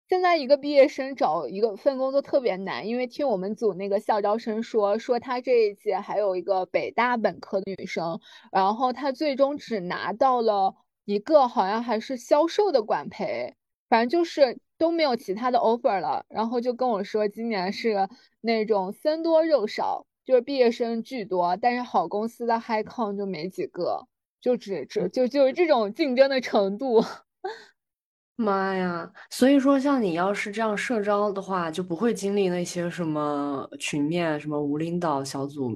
[0.09, 8.19] 现在一个毕业生找一个份工作特别难，因为听我们组那个校招生说，说他这一届还有一个北大本科的女生，
[8.51, 10.73] 然后她最终只拿到了
[11.05, 13.53] 一个好像还是销售的管培，
[13.87, 18.09] 反正就是都没有其他的 offer 了，然后就跟我说今年是
[18.41, 24.07] 那种僧多肉少，就是毕业生巨多，但是好公司的 high con 就没几个，
[24.41, 27.03] 就只只就就是这种竞争的程度。
[28.41, 29.11] 妈呀！
[29.29, 35.71] 所以说，像你要是这样社招的话，就不会经历那些什么群面、什么无领导小组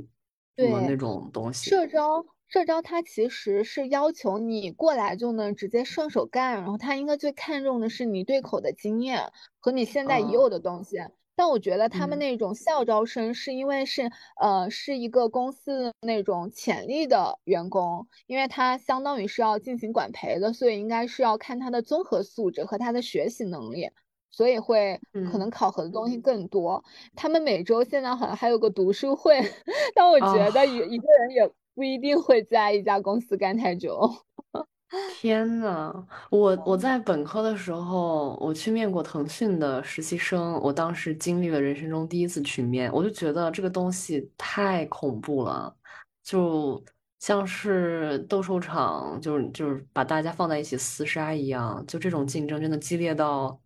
[0.56, 1.69] 什么那种东西。
[1.69, 10.97] 社招，社招，它其实是要求你过来就能直接上手干，然后他应该最看重的是你对口的经验和你现在已有的东西。
[11.36, 23.89] 但我觉得他们那种校招生是因为是呃是一个公司那种潜力的员工，因为他相当于是要进行管培的，所以应该是要看他的综合素质和他的学习能力，
[24.32, 25.00] 所以会
[25.32, 26.84] 可能考核的东西更多。
[27.15, 29.39] 他们每周现在好像还有个读书会，
[29.96, 34.10] 但我觉得一一个人也不一定会在一家公司干太久。
[35.10, 35.93] 天呐，
[36.29, 45.75] 我我在本科的时候，我去面过腾讯的实习生，我当时经历了人生中第一次群面，我就觉得这个东西太恐怖了，
[46.23, 46.84] 就
[47.19, 53.60] 像是斗兽场，就是就是把大家放在一起厮杀一样，就这种竞争真的激烈到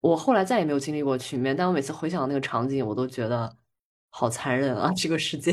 [0.00, 3.54] 我后来再也没有经历过群面，但我每次回想那个场景，我都觉得
[4.10, 5.52] 好残忍啊，这个世界。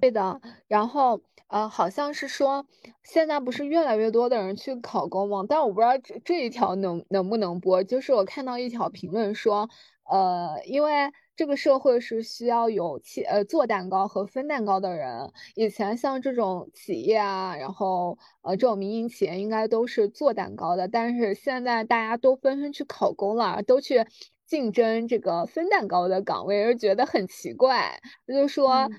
[0.00, 1.20] 对的，然后。
[1.54, 2.66] 呃，好像是说
[3.04, 5.44] 现在不是越来越多的人去考公吗？
[5.48, 7.80] 但我不知道这这一条能能不能播。
[7.84, 9.68] 就是我看到一条评论说，
[10.10, 15.30] 呃，因为这个社会是需要有企呃做蛋糕和分蛋糕的人。
[15.54, 24.04] 以前像这种企业啊，然后呃这种民营企业应该都是做蛋糕的，但是现在大家都纷纷去考公了，都去
[24.44, 28.00] 竞争这个分蛋糕的岗位，而觉得很奇怪。
[28.26, 28.90] 就说，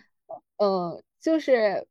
[0.56, 1.86] 嗯，就是。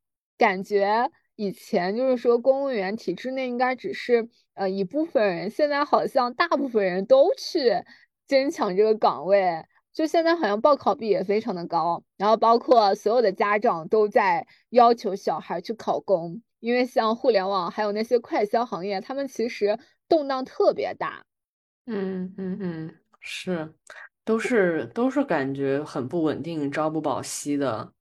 [0.44, 7.72] 感觉以前就是说公务员体制内应该只是呃一部分人，现在好像大部分人都去
[8.28, 9.64] 争抢这个岗位。
[9.94, 21.24] 就现在好像报考比也非常的高，然后包括所有的家长都在要求小孩去考公，因为像互联网还有那些快销行业，他们其实动荡特别大。
[21.86, 23.72] 嗯嗯嗯，是，
[24.26, 27.94] 都是都是感觉很不稳定，朝不保夕的。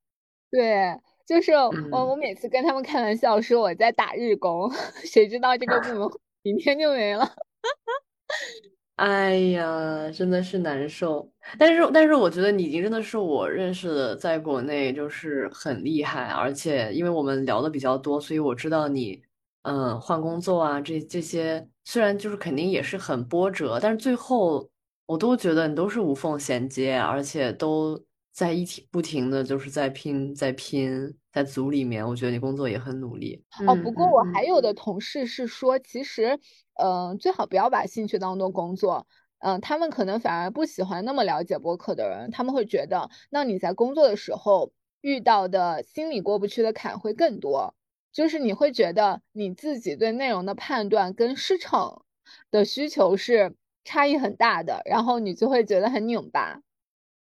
[0.52, 1.00] 对。
[1.26, 4.70] 就是我，我每次跟他们开玩笑说我在打日工，
[5.06, 6.10] 谁知道这个部门
[6.44, 7.26] 明天就没了。
[8.98, 11.28] 哎呀，真的是难受。
[11.58, 19.22] 但是，但是我觉得你已经真的是我认识的，在国内就是很厉害，而且因为我们聊的比较多，所以我知道你，
[19.64, 24.70] 嗯，换工作啊，这这些虽然就是肯定也是很波折，但是最后
[25.08, 28.00] 我都觉得你都是无缝衔接，而且都。
[28.34, 33.76] 在一起不停的就是在拼，在拼，在组里面，我觉得你工作也很努力哦。
[33.76, 36.40] 不过我还有的同事是说，其实，
[36.82, 39.06] 嗯，最好不要把兴趣当做工作。
[39.38, 47.76] 嗯，他们可能反而不喜欢那么了解播客的人，他们会觉得，那你在工作的时候遇到的心里过不去的坎会更多，
[48.12, 52.06] 就是你会觉得你自己对内容的判断跟市场
[52.50, 56.62] 的需求是差异很大的，然后你就会觉得很拧巴。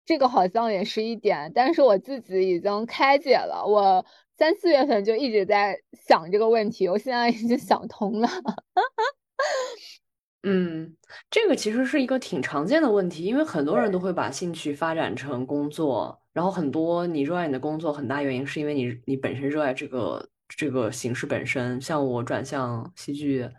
[0.06, 3.64] 这个好像也是一点，但是我自己已经开解了。
[3.66, 4.06] 我
[4.38, 8.28] 三四月份就一直在想这个问题，我现在已经想通了。
[10.44, 10.96] 嗯，
[11.28, 21.80] 这个其实是一个挺常见的问题，因为很多人都会把兴趣发展成工作，然后很多你热爱你的工作，很大原因是因为你你本身热爱这个这个形式本身。
[21.80, 23.50] 像我转向戏剧，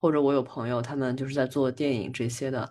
[0.00, 2.70] 或者我有朋友他们就是在做电影这些的。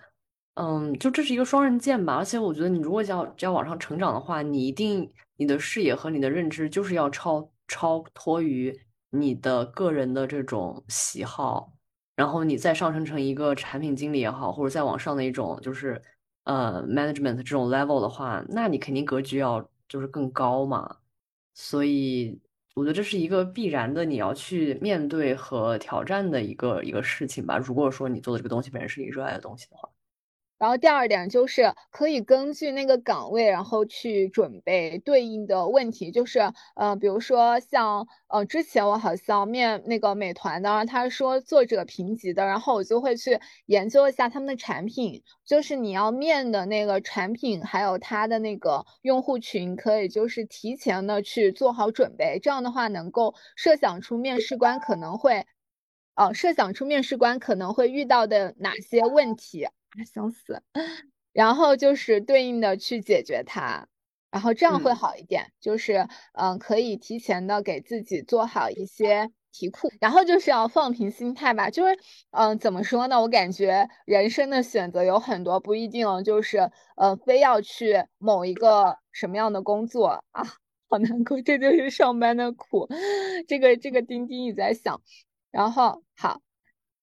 [0.55, 8.73] 嗯，就这是一个双刃剑吧，而且我觉得你如果要要往上成长的话，你一定你的视野和你的认知就是要超超脱于
[9.09, 11.73] 你的个人的这种喜好，
[12.15, 16.01] 然后你再上升成一个产品经理也好，或者再往上的一种就是
[16.45, 20.97] 呃 management 这种 level 的话，那你肯定格局要就是更高嘛。
[21.53, 22.39] 所以
[22.75, 27.57] 我觉得这是一个必然的，你要去面对和挑战的一个一个事情吧。
[27.57, 29.89] 如果说你做的这个东西本身是你热爱的东西的话。
[30.57, 36.11] 然后第二点就是可以根据那个岗位，然后去准备对应的问题。
[36.11, 36.39] 就是，
[36.75, 45.21] 呃，比如说像，呃，之前我好像面那个美团的，他说作者评级的，然后我就会去研究一下他们的产品。
[45.45, 52.39] 就是你要面的那个产品，还有他的那个用户群，可以就是提前的去做好准备。
[52.41, 55.45] 这样的话，能够设想出面试官可能会。
[56.17, 59.67] 呃设想出面试官可能会遇到的哪些问题，
[60.03, 60.61] 想死，
[61.31, 63.87] 然后就是对应的去解决它，
[64.31, 69.31] 然后这样会好一点，就是嗯可以提前的给自己做好一些。
[69.57, 71.97] 题库，然后就是要放平心态吧，就是，
[72.31, 73.21] 嗯，怎么说呢？
[73.21, 80.43] 我感觉人生的选择有很多，不一定就是，呃，非要去某一个什么样的工作啊，
[80.89, 82.89] 好难过，这就是上班的苦。
[83.47, 85.01] 这个这个钉钉也在想，
[85.51, 86.41] 然后好，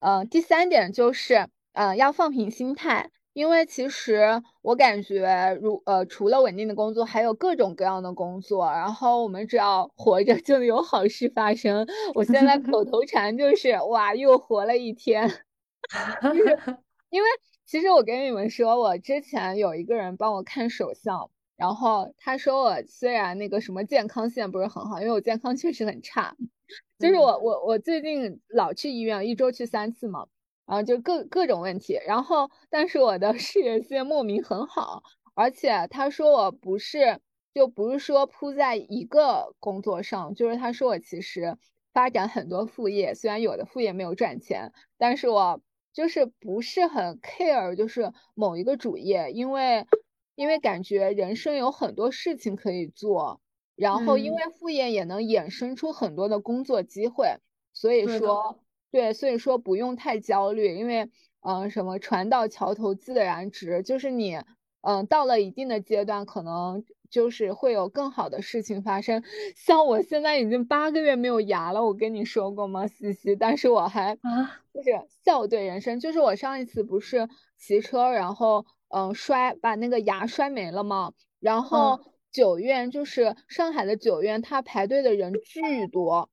[0.00, 3.10] 嗯，第三点就是，嗯，要放平心态。
[3.34, 8.66] 因为其实我感觉，如呃，除了稳定的工作，还有各种各样的工作。
[8.70, 11.86] 然后我们只要活着，就有好事发生。
[12.14, 15.26] 我现在口头禅就是“哇，又活了一天”。
[16.22, 17.28] 就是因为
[17.64, 26.36] 其实我跟你们说，我之前有一个人帮我看手相，然后他说我虽然那个什么健康线不是很好，因为我健康确实很差。
[26.98, 30.26] 就是我我我最近老去医院，一周去三次嘛。
[30.64, 35.02] 啊，就各各种问题，然后但是我的 事业线莫名很好，
[35.34, 37.20] 而且他说我不是
[37.52, 41.58] 就不是说扑在一个工作上，就是他说我其实
[41.92, 45.60] 发展很多副业，虽然有的副业没有赚钱，但是我
[45.92, 49.86] 就是不是很 care 就是某一个主业，因为
[50.36, 53.40] 因为感觉人生有很多事情可以做，
[53.74, 57.36] 然后因为副业也能衍生出很多的工作机会，
[57.74, 58.60] 所以说。
[58.92, 61.08] 对，所以说不用太焦虑，因为，
[61.40, 64.38] 嗯，什么船到桥头自然直，就是你，
[64.82, 69.24] 嗯，到了一定的阶段，可能就是会有更好的事情发生。
[69.56, 73.34] 像我现在已经八个月没有牙了，我跟你说过吗，西西？
[73.34, 74.90] 但是我还啊，就是
[75.24, 77.26] 笑对人生，就是我上一次不是
[77.56, 81.12] 骑车，然后，嗯，摔把那个牙摔没了吗？
[81.40, 81.98] 然后
[82.30, 86.28] 九院就是上海的九院，他排队的人巨多。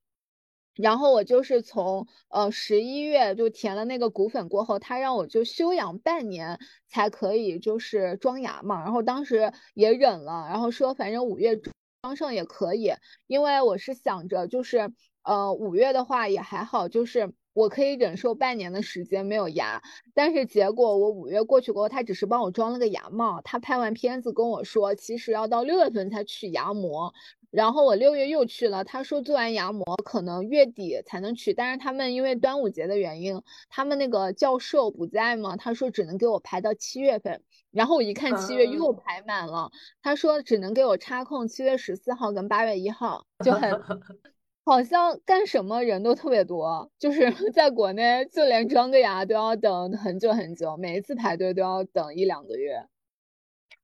[0.75, 6.57] 然后我就是从呃十一月就填了那个骨粉过后，他让我就休养半年
[6.87, 8.81] 才可以就是装牙嘛。
[8.81, 11.59] 然后当时也忍了，然后说反正五月
[12.01, 12.93] 装上也可以，
[13.27, 14.89] 因为我是想着就是
[15.23, 19.81] 呃五月的话也还好，就是我可以忍受半年的时间没有牙。
[20.13, 23.41] 但是结果我五月过去过后，他只是帮我装了个牙帽。
[23.43, 27.13] 他拍完片子跟我说，其实要到六月份才取牙模。
[27.51, 37.41] 然后我六月又去了，他说做完牙模可能月底才能取，但是他们因为端午节的原因，他们那个教授不在嘛，他说只能给我排到七月份。
[37.71, 39.71] 然后我一看七月又排满了，
[40.01, 43.71] 他说只能给我插空七月十四号跟八月一号，就很
[44.65, 52.83] 好像干什么人都特别多，就是 在国内就连装个牙都要等很久很久，每一次排队都要等一两个月。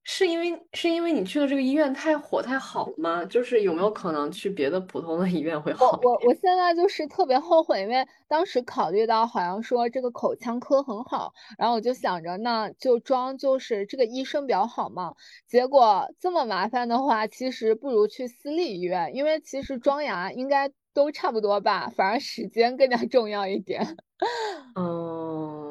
[0.07, 3.25] 是因为是因为你去的这个医院太火太好吗？
[3.25, 5.99] 就是有没有可能去别的普通的 医院会好？
[6.01, 15.13] 我我我现在就是特别后悔，因为当时考虑到好像说这个口腔科很好，然后我就想着那就装就是这个医生比较好嘛。
[15.47, 23.97] 结果这么麻烦的话，其实不如去私立医院，因为其实装牙应该都差不多吧，反而时间更加重要一点。
[24.75, 25.63] 嗯。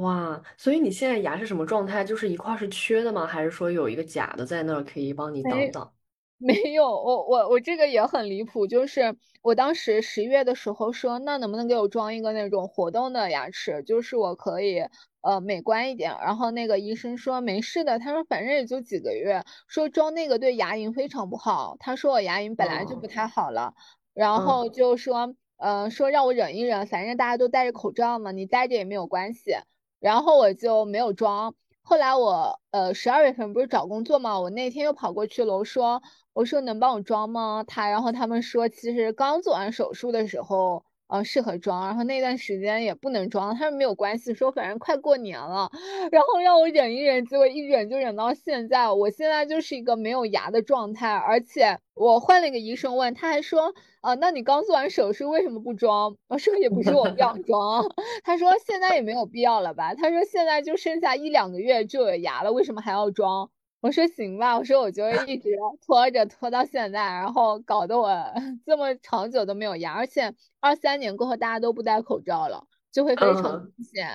[0.00, 2.02] 哇，所以你现在牙是什么状态？
[2.04, 3.26] 就是一块是缺的吗？
[3.26, 5.92] 还是说有一个假的在那儿可以帮你挡挡？
[6.38, 14.82] 没有，我我我这个也很离谱，就是我当时十一月的时候说，那能不能给我装一个那种活动的牙齿，就是我可以
[15.20, 16.16] 呃美观一点。
[16.22, 21.76] 然后那个医生说没事的，他说反正也就几个月，说装那个对牙龈非常不好。
[21.78, 23.74] 他说我牙龈本来就不太好了，
[24.14, 29.52] 然后就说嗯说让我忍一忍，反正大家都戴着口罩嘛，你戴着也没有关系。
[30.00, 31.54] 然后我就没有装。
[31.82, 37.64] 后来我呃十二月份不是找工作嘛，我那天又跑过去了，我说我说能帮我装吗？
[37.66, 40.84] 他然后他们说其实刚做完手术的时候。
[41.12, 45.68] 嗯，适合装，然后那段时间也不能装，他说没有关系，说反正快过年了，
[46.12, 56.16] 然后让我忍一忍，结果一忍就忍到现在，我现在就是一个没有牙的状态，而且我换了一个医生问，他还说，啊，那你刚做完手术为什么不装？
[56.28, 57.84] 我说也不是我不想 装，
[58.22, 63.50] 他说现在也没有必要了吧，他说现在就剩下一两个月就有牙了，为什么还要装？
[63.80, 65.50] 我说行吧，我说我就一直
[65.86, 68.10] 拖着拖到现在，然后搞得我
[68.66, 74.08] 这么长久都没有牙，而且二三年过后大家都不戴口罩了，就会非常明显。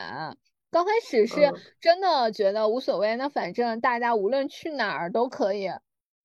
[0.70, 5.72] 刚开始是真的觉得无所谓，那反正大家无论去哪儿都可以，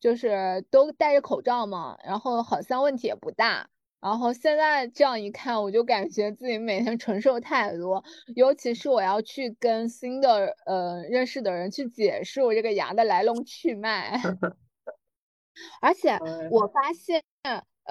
[0.01, 3.71] 就是都戴着口罩嘛，然后好像问题也不大。
[4.01, 8.03] 然后现在这样一看，我就感觉自己每天承受太多，
[8.35, 14.19] 尤其是我要去跟新的呃认识的人去解释我这个牙的来龙去脉，
[15.83, 16.19] 而且
[16.51, 17.23] 我发现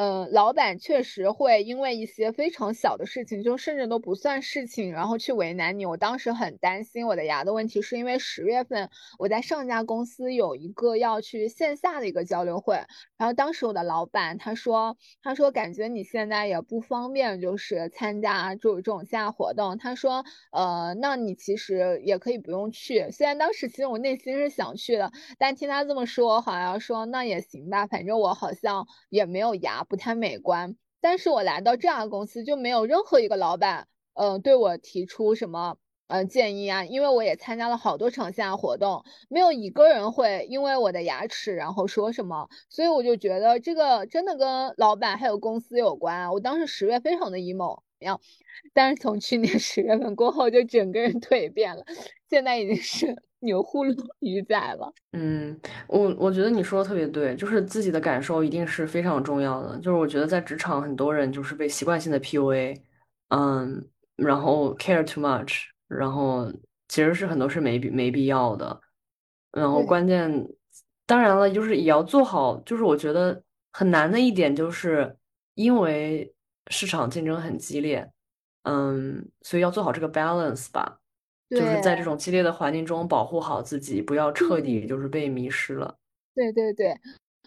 [0.01, 5.85] 嗯，老板确实会因为一些非常小的事情，就甚至都不算事情，然后去为难你。
[5.85, 12.75] 我当时很担心我的牙的问题，是因为十月份我在上家公司有一个要去线下的一个交流会，
[13.17, 19.77] 然后当时我的老板他说，他说感觉你现在也不方便，就是参加这这种线下活动。
[19.77, 20.23] 他说，
[20.53, 23.11] 呃，那你其实也可以不用去。
[23.11, 29.83] 虽然当时其实我内心是想去的，但听他这么说，好像说那也行吧，反正我好像也没有牙。
[29.89, 35.77] 不太美观，但是我来到这家公司就没有任何一个老板，嗯，对我提出什么，
[36.07, 46.31] 嗯，建议啊，因为我也参加了好多场线下活动，没有一个人会因为我的牙齿然后说什么，所以我就觉得这个真的跟老板还有公司有关。
[46.31, 48.19] 我当时十月非常的 emo，样，
[48.73, 51.83] 但是从去年十月份过后就整个人蜕变了，
[52.29, 53.15] 现在已经是。
[53.41, 54.93] 牛呼噜 鱼仔了。
[55.13, 59.77] 嗯，我我觉得你说的特别对，就是自己的感受一定是非常重要的。
[59.77, 62.77] 就是我觉得在职场，很多人就是被习惯性的 PUA，
[63.29, 63.87] 嗯，
[64.17, 66.51] 然后 care too much，然后
[66.89, 68.81] 其实是很多是没必没必要的。
[69.53, 70.45] 然后关键，
[71.05, 72.59] 当然了，就是也要做好。
[72.65, 73.41] 就是我觉得
[73.71, 75.15] 很难的一点，就是
[75.55, 76.33] 因为
[76.69, 78.09] 市场竞争很激烈，
[78.63, 80.97] 嗯，所以要做好这个 balance 吧。
[81.49, 85.97] 就是在这种激烈的环境中保护好自己，不要彻底就是被迷失了。
[86.35, 86.95] 对对对，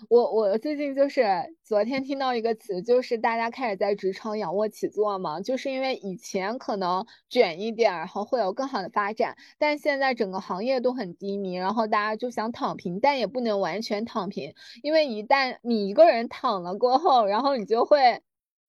[0.09, 1.25] 我我最近就是
[1.63, 14.53] 昨天听到一个词，就是大家开始在职场仰卧起坐嘛，就是因为以前可能卷一点，然后会有更好的发展，但现在整个行业都很低迷，然后大家就想躺平，但也不能完全躺平，
[14.83, 18.21] 因为一旦你一个人躺了过后，然后你就会。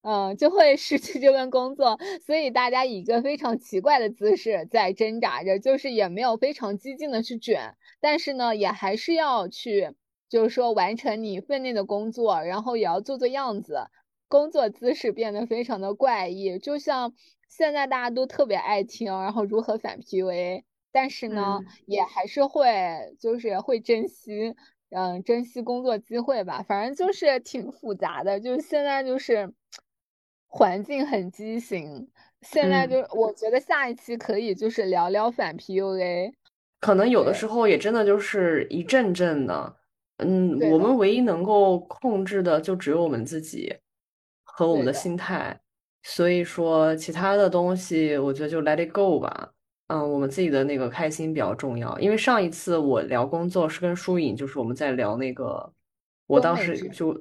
[0.04, 9.94] 嗯，就会失去这份工作，所以大家以一个非常奇怪的姿势在挣扎着，就是也没有非常激进的去卷，但是呢，也还是要去，
[10.28, 13.88] 就是说完成你分内的工作，然后也要做做样子，
[14.28, 17.14] 工作姿势变得非常的怪异，就像
[17.48, 24.54] 现在大家都特别爱听，然后如何反 PUA，但是呢，也还是会就是会珍惜，
[24.90, 29.54] 嗯，珍惜工作机会吧，反正就是挺复杂的，就是现在就是。
[30.56, 32.08] 环境很畸形，
[32.44, 36.32] 现在就我觉得下一期可以就是聊聊反 PUA，
[36.80, 39.76] 可能有的时候也真的就是一阵阵的，
[40.18, 43.76] 嗯，我们唯一能够控制的就只有我们自己
[44.44, 45.60] 和我们的心态，
[46.04, 49.52] 所以说其他的东西我觉得就 let it go 吧，
[49.88, 55.74] 嗯，我们自己的那个开心比较重要，因为上一次我聊工作是跟舒颖，就是我们在聊那个，
[56.28, 57.20] 我当时就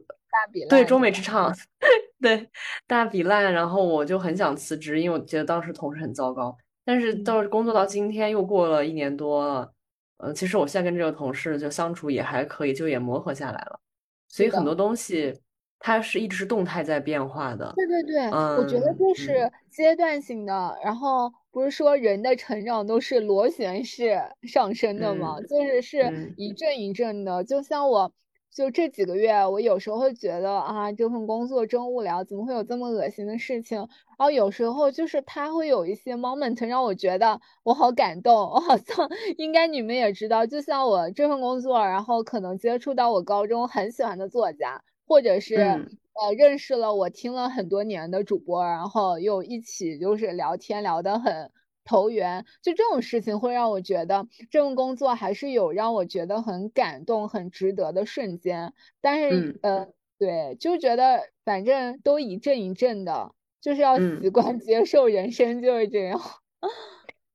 [0.68, 1.22] 对中美职？
[1.22, 1.51] 场。
[2.23, 2.49] 对，
[2.87, 6.57] 大比烂，然后我就很想辞职，因为我觉得当时同事很糟糕。
[6.85, 9.73] 但是到工作到今天又过了一年多了，
[10.18, 13.81] 呃，其实我现在跟这个同事就相处也还可以，就也磨合下来了。
[14.29, 15.37] 所以很多东西
[15.81, 17.73] 它是一直是动态在变化的。
[17.77, 20.79] 对对对，我觉得就是阶段性的。
[20.85, 25.41] 然后不是说人的成长都是螺旋式上升的吗？
[25.43, 28.12] 就是是一阵一阵的，就像我。
[28.55, 33.78] 就这几个月，我有时候会觉得啊，这份工作真无聊，怎么会有这么恶心的事情？
[33.78, 33.88] 然
[34.18, 51.50] 后有时候就是他会有一些 moment 让我觉得我好感动，我好像应该你们也知道，就像我这份工作，然后可能接触到我高中很喜欢的作家，或者是呃认识了我听了很多年的主播，然后又一起就是聊天聊得很。
[51.85, 58.72] 投缘，就这种事情会让我觉得这份工作还是有让我觉得很感动、很值得的瞬间。
[59.01, 66.20] 但是，呃，对，就觉得反正都一阵一阵的，就是要习惯 接受人生就是这样。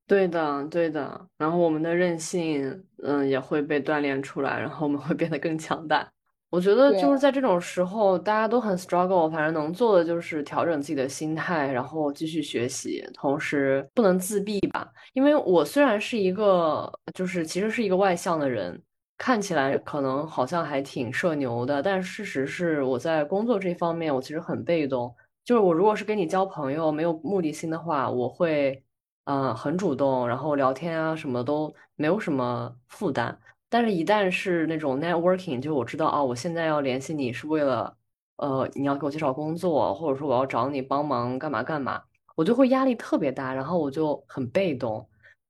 [0.07, 1.27] 对的，对的。
[1.37, 6.09] 然后我们的韧性，嗯，也会被锻炼出来，然后我们会变得更强大。
[6.57, 14.91] 我觉得就是在这种时候，大家都很 struggle，反正能做的就是调整自己的心态，然后继续学习，同时不能自闭吧。
[15.13, 18.81] 因为我虽然是一个，就是其实是一个外向的人，
[19.19, 25.15] 看起来可能好像还挺社牛的，但事实是我在工作这方面我其实很被动。
[25.45, 28.83] 就是我如果是跟你交朋友没有目的性的话，我会
[29.25, 33.37] 嗯很主动，然后聊天啊什么都没有什么负担。
[33.69, 37.95] 但是，一旦是那种 networking，就我知道啊，我现在要联系你是为了，
[38.37, 42.01] 呃，你要给我介绍工作，或者说我要找你帮忙干嘛干嘛，
[42.35, 45.05] 我就会压力特别大，然后我就很被动。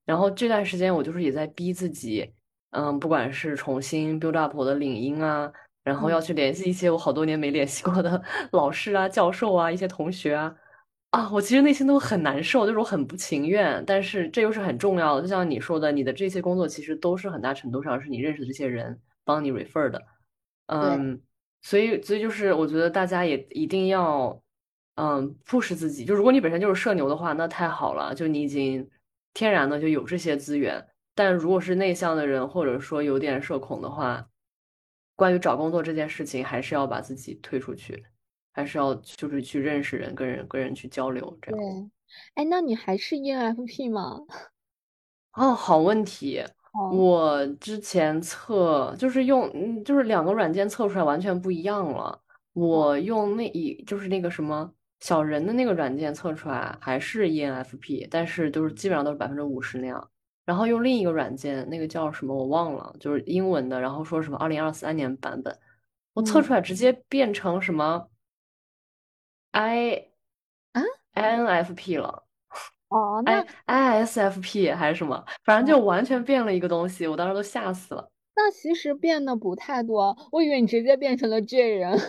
[0.05, 2.33] 然后这段时间我就是也在逼自己，
[2.71, 5.51] 嗯，不管是重新 build up 我的领英啊，
[5.83, 8.21] 然后要去联系一些我好多年没联系过的
[8.53, 10.55] 老师啊、教授啊、一些同学啊。
[11.11, 15.21] 啊，我其实内心都很难受，就是我很不情愿，但是这又是很重要的。
[15.21, 20.03] 就像你说的，你的这些工作其实都是很大程度上是你认识的这些人帮你 refer 的，
[20.67, 21.19] 嗯，
[21.61, 24.41] 所以，所以就是我觉得大家也一定要，
[24.95, 26.03] 嗯，push 自己。
[26.03, 28.87] 就如果你本身就是社牛的话，那太好了，就你已经
[29.33, 30.85] 天然的就有这些资源。
[31.15, 34.27] 但如果是内向的人，或者说有点社恐的话，
[35.15, 38.05] 关于找工作这件事情，还是要把自己推出去，
[38.57, 41.59] 还是要就是去认识人，跟人跟人去交流，这样。
[41.59, 41.91] 对，
[42.33, 44.19] 哎，那你还是 ENFP 吗？
[45.37, 46.43] 哦，好问题。
[46.91, 52.19] 我之前测就是用，嗯，就是两个软件测出来完全不一样了。
[52.53, 60.09] 我用那一就是那个什么小人的那个软件测出来还是 ENFP，但是都是基本上都是百分之五十那样。
[60.45, 65.55] 然后用另一个软件，那个叫什么我忘了，就是英文的，然后说什么二零二三年版本，
[66.13, 68.07] 我测出来直接变成什么
[69.57, 70.07] I
[70.73, 70.81] 啊
[71.15, 72.23] INFP 了。
[72.89, 78.07] 哦， 那 ISFP 还是什么，反正就完全变了一个东西，我当时都吓死了。
[78.35, 81.99] 那其实变的不太多，我以为你直接变成了 J 人。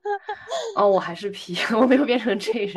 [0.76, 2.74] 哦，我还是 P， 我没有变成 J 人，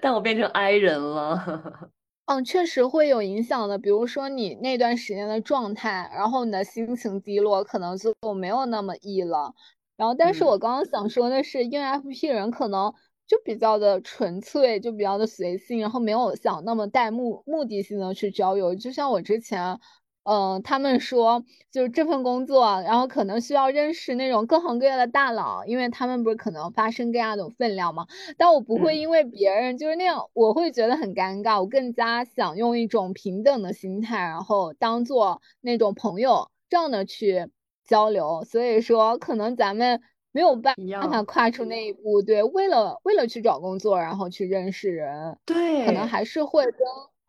[0.00, 1.90] 但我变成 I 人了。
[2.26, 3.76] 嗯，确实会有影响的。
[3.78, 9.52] 比如说你那段时间的状态，然后你的心情低落，可能就没有那么 E 了。
[9.96, 12.92] 然后，但是我刚刚想说的是，ENFP 人可能。
[13.24, 18.74] 就比较的纯粹，就比较的随性，然后没有想那么带目目的性的去交友。
[18.74, 19.78] 就像我之前，
[20.24, 28.06] 嗯，他们说就是这份工作，然后可能需要认识那种各行各业的大佬，因为他们不是可能发生各样的分量嘛。
[28.36, 31.58] 但我不会因为别人就是那样，我会觉得很尴尬。
[31.58, 37.48] 我更加想用一种平等的心态，然后当做那种朋友这样的去
[37.84, 38.44] 交流。
[38.44, 40.00] 所以说，可能咱们。
[40.34, 40.74] 没有办
[41.10, 46.74] 法跨出那一步，对，为了为了去找工作，然后去认识人，对，可能还是会跟，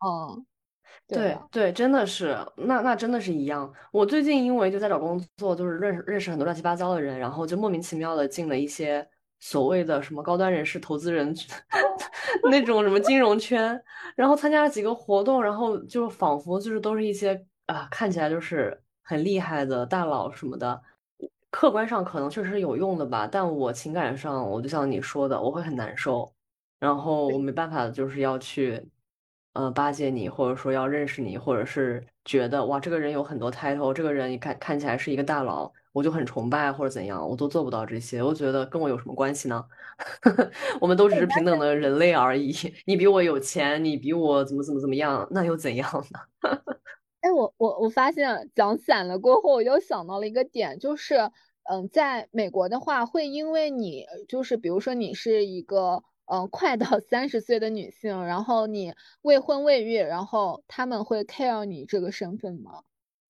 [0.06, 0.46] 嗯，
[1.06, 3.70] 对对，真的是，那那真的是一样。
[3.92, 9.06] 我最近因为就在找工作，就是认识认识很多乱七八糟的人，然后就莫名其妙的进了一些
[9.38, 11.34] 所谓的什么高端人士、投资人
[12.50, 13.78] 那种什么金融圈，
[14.16, 20.82] 然后参加了几个活动，然后就仿佛就是都是一些啊看起来就是很厉害的大佬什么的。
[21.50, 26.28] 客观上可能确实是有用的吧，但我情感上，我就像你说的，我会很难受，
[26.80, 28.84] 然后我没办法，就是要去，
[29.52, 38.20] 呃，巴结你，或者说要认识你，或者是觉得哇，这个人有很多 title，这个人你看看起来是一个大佬，我就很崇拜或者怎样，我都做不到这些。
[38.20, 39.64] 我觉得跟我有什么关系呢？
[40.80, 42.52] 我们都只是平等的人类而已。
[42.84, 46.18] 你比我有钱，你比我怎么怎么怎么样，那又怎样呢？
[47.24, 51.30] 哎，我我我发现讲散了过后，我又想到了一个点，就是，
[51.70, 62.82] 嗯，在美国的话，会因为你就是，比如说你是一个，嗯，快到三十岁的女性，然后你未婚未育，然后他们会 care 你这个身份吗？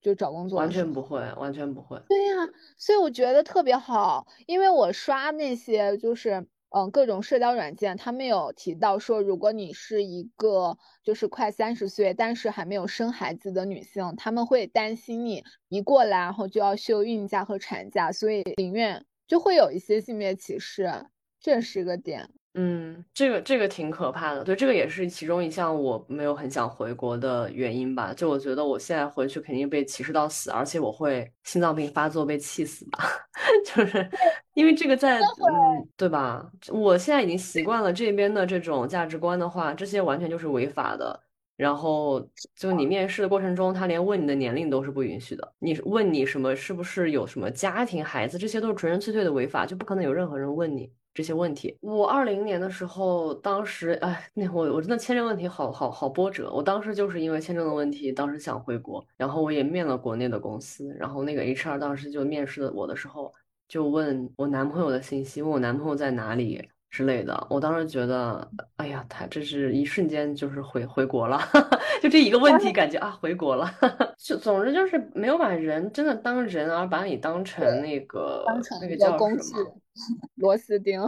[0.02, 0.58] 就找工作？
[0.58, 1.96] 完全不会，完全不会。
[2.08, 6.48] 对呀，所以我觉得特别好，因为我刷那些就是。
[6.76, 21.06] 嗯，各种社交软件，他们有提到说，如果你是一个就是快三十岁，但是还没有生孩子的女性，他们会担心你一过来，然后就要休孕假和产假，所以宁愿就会有一些性别歧视，
[21.38, 22.28] 这是一个点。
[22.56, 28.14] 嗯，这个这个挺可怕的，对，这个也是其中一项我没有很想回国的原因吧。
[28.14, 33.00] 就我觉得我现在回去肯定被歧视到死，而且我会心脏病发作被气死吧。
[33.66, 34.08] 就是
[34.54, 36.48] 因为这个在，嗯，对吧？
[36.70, 41.20] 我现在已经习惯了这边的这种价值观的话，这些完全就是违法的。
[41.56, 42.24] 然后
[42.56, 45.54] 就你面试的过程中，他连问你的年龄都是不允许的。
[45.58, 50.92] 你问你什么是不是有什么家庭孩子，这些都是纯纯粹粹的违法，就不可能有任何人问你。
[51.14, 56.52] 这些问题，我二零年的时候，当时哎，那我我真的签证问题好好好波折。
[56.52, 63.32] 我当时就是因为签证的问题，当时想回国，然后我也面了国内的公司，然后那个 HR 当时就面试我的时候，
[63.68, 67.44] 就问我男朋友的信息，问我男朋友在哪里之类的。
[67.50, 71.40] 我当时觉得，哎呀，他这是一瞬间就是回回国了，
[72.00, 73.68] 就这一个问题，感觉啊回国了。
[74.16, 78.44] 就总之就是没有把人真的当人，而把你当成那个
[78.80, 79.80] 那个叫什么？
[80.38, 81.00] 螺丝钉，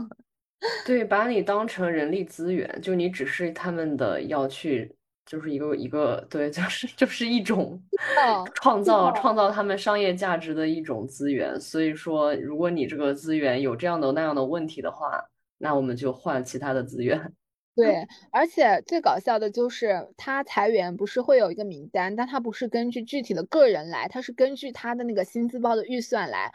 [0.85, 4.93] 对，把你当成人力资源，就你只是他们的要去，
[5.25, 7.81] 就是一个一个，对，就是就是一种
[8.55, 11.61] 创造创造他们商业价值的一种资源。
[11.61, 15.23] 所以说，如果你这个资源有这样的那样的问题的话，
[15.59, 17.33] 那我们就换其他的资源。
[17.77, 26.53] 对，而且最搞笑的就是他裁员不是会有一个名单，但他不是根据具体的个人来，他是根据他的那个薪资包的预算来。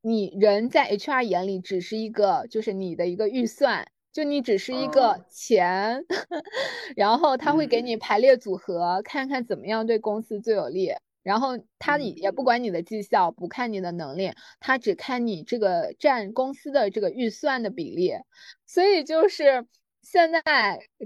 [0.00, 6.04] 你人在 HR 眼里只是一个，就是你的一个预算，就你只是一个钱，
[6.96, 10.90] 然后他会给你排列组合，看看怎么样对公司最有利。
[11.22, 18.12] 然后他也也不管你的绩效，不看你的能力，他只看你这个占公司的这个预算的比例。
[18.66, 19.66] 所以就是
[20.02, 20.40] 现在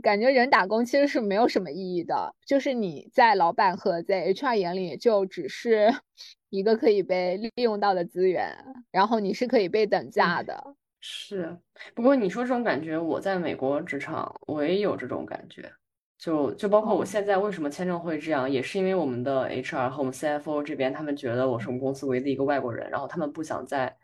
[0.03, 5.93] 感觉人打工其实是没有什么意义的，就是你在老板和在 HR 眼里就只是
[6.51, 8.57] 一个可以被利用到的资源，
[8.91, 10.77] 然后你是可以被等价的。
[11.01, 11.57] 是，
[11.95, 15.71] 不过你说这种感觉，我在美国职场我也有这种感觉。
[16.19, 23.97] 就就包括我现在为什么签证会这样，也是因为我们的 HR 和我们 CFO 这边，他们觉得我是我们公司唯一的一个外国人，然后他们不想再，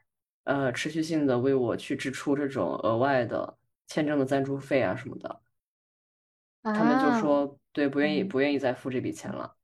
[0.45, 3.57] 呃，持续性的为我去支出这种额外的
[3.87, 5.41] 签证的赞助费啊什么的，
[6.63, 9.55] 他们就说对，不愿意不愿意再付这笔钱了，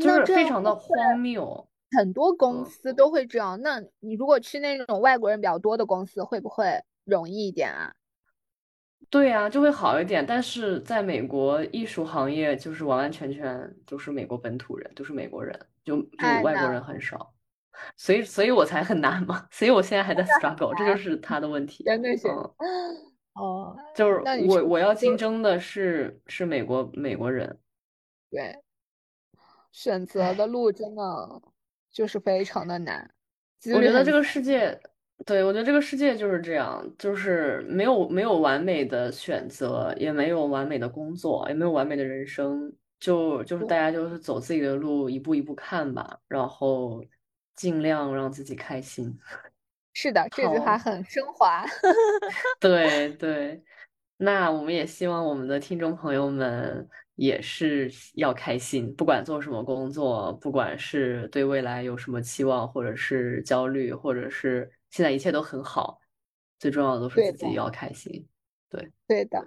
[0.00, 1.68] 就是非常的荒谬。
[1.96, 7.94] 很多公司都会这样，那你如果去那种外国人比较多的公司，会不会容易一点啊？
[9.10, 10.24] 对呀，就会好一点。
[10.26, 17.32] 但是在美国，艺术行业就是完完全全都是美国本土人，都是美国人，就就外国人很少，
[17.96, 19.46] 所以所以我才很难嘛。
[19.50, 21.82] 所以我现在还在 struggle，这就是他的问题。
[21.84, 22.28] 真的是，
[23.32, 27.58] 哦，就是我我要竞争的是是美国美国人，
[28.30, 28.54] 对，
[29.72, 31.02] 选择的路真的
[31.90, 33.10] 就是非常的难。
[33.74, 34.78] 我觉得这个世界。
[35.26, 47.04] 对，我觉得这个世界就是这样，就是没有没有完美的选择，也没有完美的工作，也没有完美的人生，就就是大家就是走自己的路，一步一步看吧，然后
[47.54, 49.18] 尽量让自己开心。
[49.92, 51.66] 是的，这句话很升华。
[52.60, 53.62] 对对，
[54.16, 56.88] 那我们也希望我们的听众朋友们。
[57.18, 65.98] 也是要开心，不管做什么工作，不管是对未来有什么期望，或者是焦虑，或者是现在一切都很好，
[66.58, 68.26] 最重要的都是自己要开心。
[68.68, 69.44] 对，对的。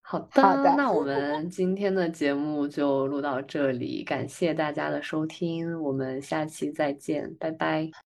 [0.00, 0.42] 好的，
[0.76, 7.90] 那我们 今天的节目就录到这里，感谢大家的收听，我们下期再见，拜拜。